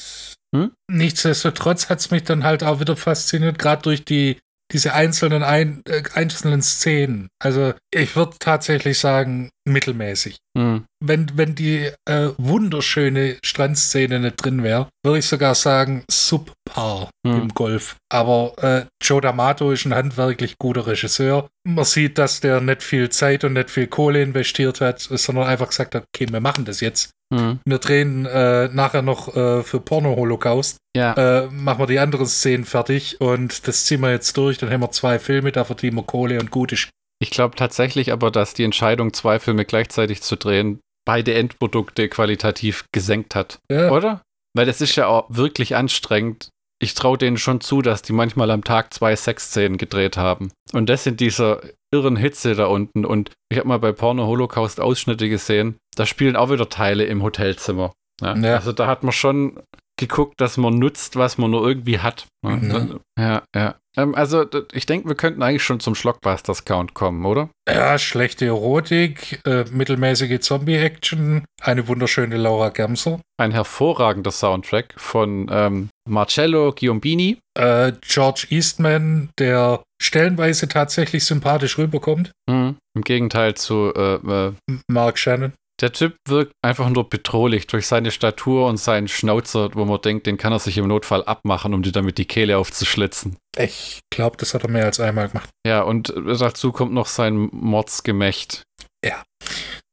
hm? 0.54 0.72
Nichtsdestotrotz 0.90 1.88
hat 1.88 2.00
es 2.00 2.10
mich 2.10 2.24
dann 2.24 2.44
halt 2.44 2.64
auch 2.64 2.80
wieder 2.80 2.96
fasziniert, 2.96 3.58
gerade 3.58 3.82
durch 3.82 4.04
die 4.04 4.38
diese 4.70 4.92
einzelnen 4.92 5.42
ein, 5.42 5.82
äh, 5.86 6.02
einzelnen 6.12 6.62
Szenen. 6.62 7.28
Also 7.42 7.72
ich 7.90 8.16
würde 8.16 8.36
tatsächlich 8.38 8.98
sagen, 8.98 9.50
mittelmäßig. 9.72 10.38
Mhm. 10.56 10.84
Wenn, 11.04 11.30
wenn 11.36 11.54
die 11.54 11.90
äh, 12.06 12.30
wunderschöne 12.38 13.36
Strandszene 13.44 14.20
nicht 14.20 14.44
drin 14.44 14.62
wäre, 14.62 14.88
würde 15.04 15.18
ich 15.18 15.26
sogar 15.26 15.54
sagen, 15.54 16.04
subpar 16.10 17.10
mhm. 17.24 17.42
im 17.42 17.48
Golf. 17.50 17.96
Aber 18.12 18.52
äh, 18.58 18.86
Joe 19.02 19.20
D'Amato 19.20 19.72
ist 19.72 19.84
ein 19.84 19.94
handwerklich 19.94 20.58
guter 20.58 20.86
Regisseur. 20.86 21.48
Man 21.66 21.84
sieht, 21.84 22.18
dass 22.18 22.40
der 22.40 22.60
nicht 22.60 22.82
viel 22.82 23.08
Zeit 23.10 23.44
und 23.44 23.52
nicht 23.54 23.70
viel 23.70 23.86
Kohle 23.86 24.22
investiert 24.22 24.80
hat, 24.80 25.00
sondern 25.00 25.46
einfach 25.46 25.68
gesagt 25.68 25.94
hat, 25.94 26.04
okay, 26.14 26.26
wir 26.30 26.40
machen 26.40 26.64
das 26.64 26.80
jetzt. 26.80 27.10
Mhm. 27.30 27.60
Wir 27.64 27.78
drehen 27.78 28.26
äh, 28.26 28.68
nachher 28.68 29.02
noch 29.02 29.36
äh, 29.36 29.62
für 29.62 29.80
Porno-Holocaust. 29.80 30.78
Ja. 30.96 31.12
Äh, 31.12 31.46
machen 31.50 31.80
wir 31.80 31.86
die 31.86 31.98
anderen 31.98 32.26
Szenen 32.26 32.64
fertig 32.64 33.20
und 33.20 33.68
das 33.68 33.84
ziehen 33.84 34.00
wir 34.00 34.10
jetzt 34.10 34.36
durch. 34.36 34.58
Dann 34.58 34.70
haben 34.70 34.80
wir 34.80 34.90
zwei 34.90 35.18
Filme, 35.18 35.52
da 35.52 35.64
verdienen 35.64 35.96
wir 35.96 36.02
Kohle 36.02 36.40
und 36.40 36.50
gut 36.50 36.72
ist. 36.72 36.88
Ich 37.20 37.30
glaube 37.30 37.56
tatsächlich 37.56 38.12
aber, 38.12 38.30
dass 38.30 38.54
die 38.54 38.64
Entscheidung, 38.64 39.12
zwei 39.12 39.38
Filme 39.38 39.64
gleichzeitig 39.64 40.22
zu 40.22 40.36
drehen, 40.36 40.80
beide 41.04 41.34
Endprodukte 41.34 42.08
qualitativ 42.08 42.84
gesenkt 42.92 43.34
hat. 43.34 43.58
Ja. 43.70 43.90
Oder? 43.90 44.22
Weil 44.54 44.66
das 44.66 44.80
ist 44.80 44.96
ja 44.96 45.06
auch 45.06 45.26
wirklich 45.28 45.74
anstrengend. 45.74 46.50
Ich 46.80 46.94
traue 46.94 47.18
denen 47.18 47.38
schon 47.38 47.60
zu, 47.60 47.82
dass 47.82 48.02
die 48.02 48.12
manchmal 48.12 48.50
am 48.50 48.62
Tag 48.62 48.94
zwei 48.94 49.16
Sexszenen 49.16 49.78
gedreht 49.78 50.16
haben. 50.16 50.52
Und 50.72 50.88
das 50.88 51.06
in 51.06 51.16
dieser 51.16 51.60
irren 51.92 52.16
Hitze 52.16 52.54
da 52.54 52.66
unten. 52.66 53.04
Und 53.04 53.32
ich 53.50 53.58
habe 53.58 53.68
mal 53.68 53.78
bei 53.78 53.92
Porno 53.92 54.26
Holocaust 54.26 54.80
Ausschnitte 54.80 55.28
gesehen. 55.28 55.76
Da 55.96 56.06
spielen 56.06 56.36
auch 56.36 56.50
wieder 56.50 56.68
Teile 56.68 57.04
im 57.04 57.22
Hotelzimmer. 57.22 57.92
Ja? 58.20 58.36
Ja. 58.36 58.56
Also 58.56 58.72
da 58.72 58.86
hat 58.86 59.02
man 59.02 59.12
schon 59.12 59.60
geguckt, 59.98 60.40
dass 60.40 60.56
man 60.56 60.78
nutzt, 60.78 61.16
was 61.16 61.36
man 61.36 61.50
nur 61.50 61.66
irgendwie 61.66 61.98
hat. 61.98 62.26
Mhm. 62.42 63.00
Ja, 63.18 63.42
ja. 63.54 63.74
Ähm, 63.96 64.14
also, 64.14 64.46
ich 64.72 64.86
denke, 64.86 65.08
wir 65.08 65.16
könnten 65.16 65.42
eigentlich 65.42 65.64
schon 65.64 65.80
zum 65.80 65.94
Schlockbusters-Count 65.94 66.94
kommen, 66.94 67.26
oder? 67.26 67.50
Ja, 67.68 67.98
schlechte 67.98 68.46
Erotik, 68.46 69.40
äh, 69.44 69.64
mittelmäßige 69.70 70.40
Zombie-Action, 70.40 71.44
eine 71.60 71.88
wunderschöne 71.88 72.36
Laura 72.36 72.70
Gemser. 72.70 73.20
Ein 73.38 73.50
hervorragender 73.50 74.30
Soundtrack 74.30 74.94
von 74.96 75.48
ähm, 75.50 75.88
Marcello 76.08 76.72
Giombini. 76.72 77.38
Äh, 77.58 77.92
George 78.00 78.46
Eastman, 78.50 79.30
der 79.38 79.82
stellenweise 80.00 80.68
tatsächlich 80.68 81.24
sympathisch 81.24 81.76
rüberkommt. 81.76 82.30
Mhm. 82.48 82.76
Im 82.94 83.02
Gegenteil 83.02 83.54
zu 83.54 83.92
äh, 83.94 84.14
äh 84.14 84.52
Mark 84.88 85.18
Shannon. 85.18 85.52
Der 85.80 85.92
Typ 85.92 86.16
wirkt 86.26 86.52
einfach 86.60 86.90
nur 86.90 87.08
bedrohlich 87.08 87.68
durch 87.68 87.86
seine 87.86 88.10
Statur 88.10 88.66
und 88.66 88.78
seinen 88.78 89.06
Schnauzer, 89.06 89.70
wo 89.74 89.84
man 89.84 90.00
denkt, 90.00 90.26
den 90.26 90.36
kann 90.36 90.52
er 90.52 90.58
sich 90.58 90.76
im 90.76 90.88
Notfall 90.88 91.24
abmachen, 91.24 91.72
um 91.72 91.82
dir 91.82 91.92
damit 91.92 92.18
die 92.18 92.24
Kehle 92.24 92.58
aufzuschlitzen. 92.58 93.36
Ich 93.56 94.00
glaube, 94.10 94.36
das 94.36 94.54
hat 94.54 94.64
er 94.64 94.70
mehr 94.70 94.86
als 94.86 94.98
einmal 94.98 95.28
gemacht. 95.28 95.50
Ja, 95.64 95.82
und 95.82 96.12
dazu 96.16 96.72
kommt 96.72 96.92
noch 96.92 97.06
sein 97.06 97.48
Mordsgemächt. 97.52 98.64
Ja. 99.04 99.22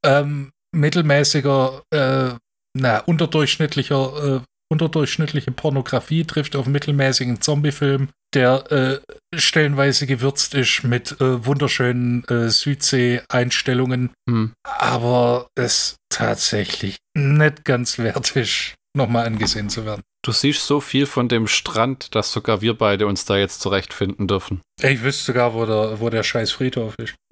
Ähm, 0.03 0.51
mittelmäßiger, 0.71 1.83
äh, 1.91 2.33
na, 2.73 2.99
unterdurchschnittlicher, 2.99 4.37
äh, 4.37 4.41
unterdurchschnittliche 4.75 5.51
Pornografie 5.51 6.25
trifft 6.25 6.57
auf 6.57 6.67
mittelmäßigen 6.67 7.39
Zombiefilm 7.39 8.09
der 8.33 8.69
äh, 8.71 8.99
stellenweise 9.39 10.05
gewürzt 10.05 10.53
ist 10.53 10.83
mit 10.83 11.19
äh, 11.21 11.45
wunderschönen 11.45 12.25
äh, 12.25 12.49
Südsee-Einstellungen, 12.49 14.11
hm. 14.29 14.51
aber 14.63 15.47
es 15.55 15.95
tatsächlich 16.09 16.97
nicht 17.17 17.63
ganz 17.63 17.97
wert 17.97 18.35
ist, 18.35 18.75
nochmal 18.93 19.25
angesehen 19.25 19.69
zu 19.69 19.85
werden. 19.85 20.01
Du 20.25 20.33
siehst 20.33 20.67
so 20.67 20.81
viel 20.81 21.05
von 21.05 21.29
dem 21.29 21.47
Strand, 21.47 22.13
dass 22.13 22.33
sogar 22.33 22.61
wir 22.61 22.77
beide 22.77 23.07
uns 23.07 23.23
da 23.23 23.37
jetzt 23.37 23.61
zurechtfinden 23.61 24.27
dürfen. 24.27 24.61
Ich 24.81 25.01
wüsste 25.01 25.23
sogar, 25.25 25.53
wo 25.53 25.65
der, 25.65 26.01
wo 26.01 26.09
der 26.09 26.23
scheiß 26.23 26.51
Friedhof 26.51 26.95
ist. 26.97 27.15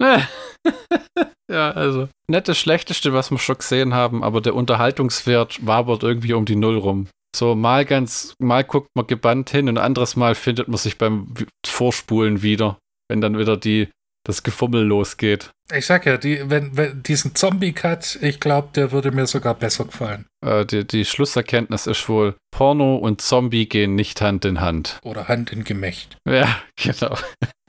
ja, 1.50 1.70
also. 1.72 2.08
Nicht 2.28 2.48
das 2.48 2.56
Schlechteste, 2.56 3.12
was 3.12 3.30
wir 3.30 3.38
schon 3.38 3.58
gesehen 3.58 3.92
haben, 3.92 4.22
aber 4.22 4.40
der 4.40 4.54
Unterhaltungswert 4.54 5.66
wabert 5.66 6.02
irgendwie 6.02 6.32
um 6.32 6.46
die 6.46 6.56
Null 6.56 6.78
rum. 6.78 7.08
So 7.34 7.56
mal 7.56 7.84
ganz, 7.84 8.34
mal 8.38 8.62
guckt 8.62 8.88
man 8.94 9.06
gebannt 9.06 9.50
hin 9.50 9.68
und 9.68 9.78
anderes 9.78 10.14
Mal 10.14 10.34
findet 10.34 10.68
man 10.68 10.78
sich 10.78 10.98
beim 10.98 11.34
Vorspulen 11.66 12.42
wieder, 12.42 12.78
wenn 13.08 13.20
dann 13.20 13.36
wieder 13.38 13.56
die, 13.56 13.88
das 14.24 14.44
Gefummel 14.44 14.84
losgeht. 14.84 15.50
Ich 15.72 15.86
sag 15.86 16.06
ja, 16.06 16.16
die, 16.16 16.48
wenn, 16.48 16.76
wenn 16.76 17.02
diesen 17.02 17.34
Zombie-Cut, 17.34 18.18
ich 18.22 18.38
glaube, 18.38 18.68
der 18.74 18.92
würde 18.92 19.10
mir 19.10 19.26
sogar 19.26 19.54
besser 19.54 19.86
gefallen. 19.86 20.26
Äh, 20.46 20.64
die, 20.64 20.86
die 20.86 21.04
Schlusserkenntnis 21.04 21.88
ist 21.88 22.08
wohl, 22.08 22.36
Porno 22.52 22.96
und 22.96 23.20
Zombie 23.20 23.68
gehen 23.68 23.96
nicht 23.96 24.20
Hand 24.20 24.44
in 24.44 24.60
Hand. 24.60 25.00
Oder 25.02 25.26
Hand 25.26 25.52
in 25.52 25.64
Gemächt. 25.64 26.16
Ja, 26.28 26.60
genau. 26.76 27.16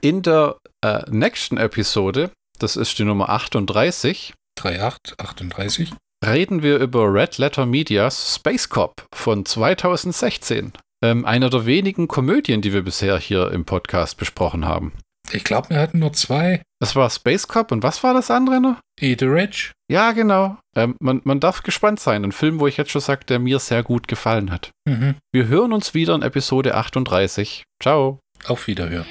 In 0.00 0.22
der 0.22 0.58
äh, 0.84 1.02
nächsten 1.10 1.56
Episode, 1.56 2.30
das 2.58 2.76
ist 2.76 2.98
die 2.98 3.04
Nummer 3.04 3.30
38. 3.30 4.32
38, 4.58 5.18
38 5.18 5.92
reden 6.24 6.62
wir 6.62 6.78
über 6.78 7.12
Red 7.12 7.38
Letter 7.38 7.66
Medias 7.66 8.36
Space 8.36 8.68
Cop 8.68 9.06
von 9.12 9.44
2016. 9.44 10.72
Ähm, 11.02 11.24
einer 11.24 11.50
der 11.50 11.66
wenigen 11.66 12.08
Komödien, 12.08 12.62
die 12.62 12.72
wir 12.72 12.82
bisher 12.82 13.18
hier 13.18 13.50
im 13.52 13.64
Podcast 13.64 14.16
besprochen 14.16 14.64
haben. 14.66 14.92
Ich 15.32 15.44
glaube, 15.44 15.70
wir 15.70 15.80
hatten 15.80 15.98
nur 15.98 16.12
zwei. 16.12 16.62
Das 16.80 16.94
war 16.94 17.10
Space 17.10 17.48
Cop 17.48 17.72
und 17.72 17.82
was 17.82 18.02
war 18.02 18.14
das 18.14 18.30
andere 18.30 18.60
noch? 18.60 18.76
Eat 19.00 19.20
the 19.20 19.26
Rich. 19.26 19.72
Ja, 19.90 20.12
genau. 20.12 20.56
Ähm, 20.74 20.94
man, 21.00 21.20
man 21.24 21.40
darf 21.40 21.62
gespannt 21.62 22.00
sein. 22.00 22.24
Ein 22.24 22.32
Film, 22.32 22.60
wo 22.60 22.66
ich 22.66 22.76
jetzt 22.76 22.90
schon 22.90 23.00
sage, 23.00 23.24
der 23.24 23.38
mir 23.38 23.58
sehr 23.58 23.82
gut 23.82 24.08
gefallen 24.08 24.50
hat. 24.50 24.70
Mhm. 24.86 25.16
Wir 25.32 25.48
hören 25.48 25.72
uns 25.72 25.94
wieder 25.94 26.14
in 26.14 26.22
Episode 26.22 26.74
38. 26.74 27.64
Ciao. 27.82 28.20
Auf 28.46 28.66
Wiederhören. 28.66 29.06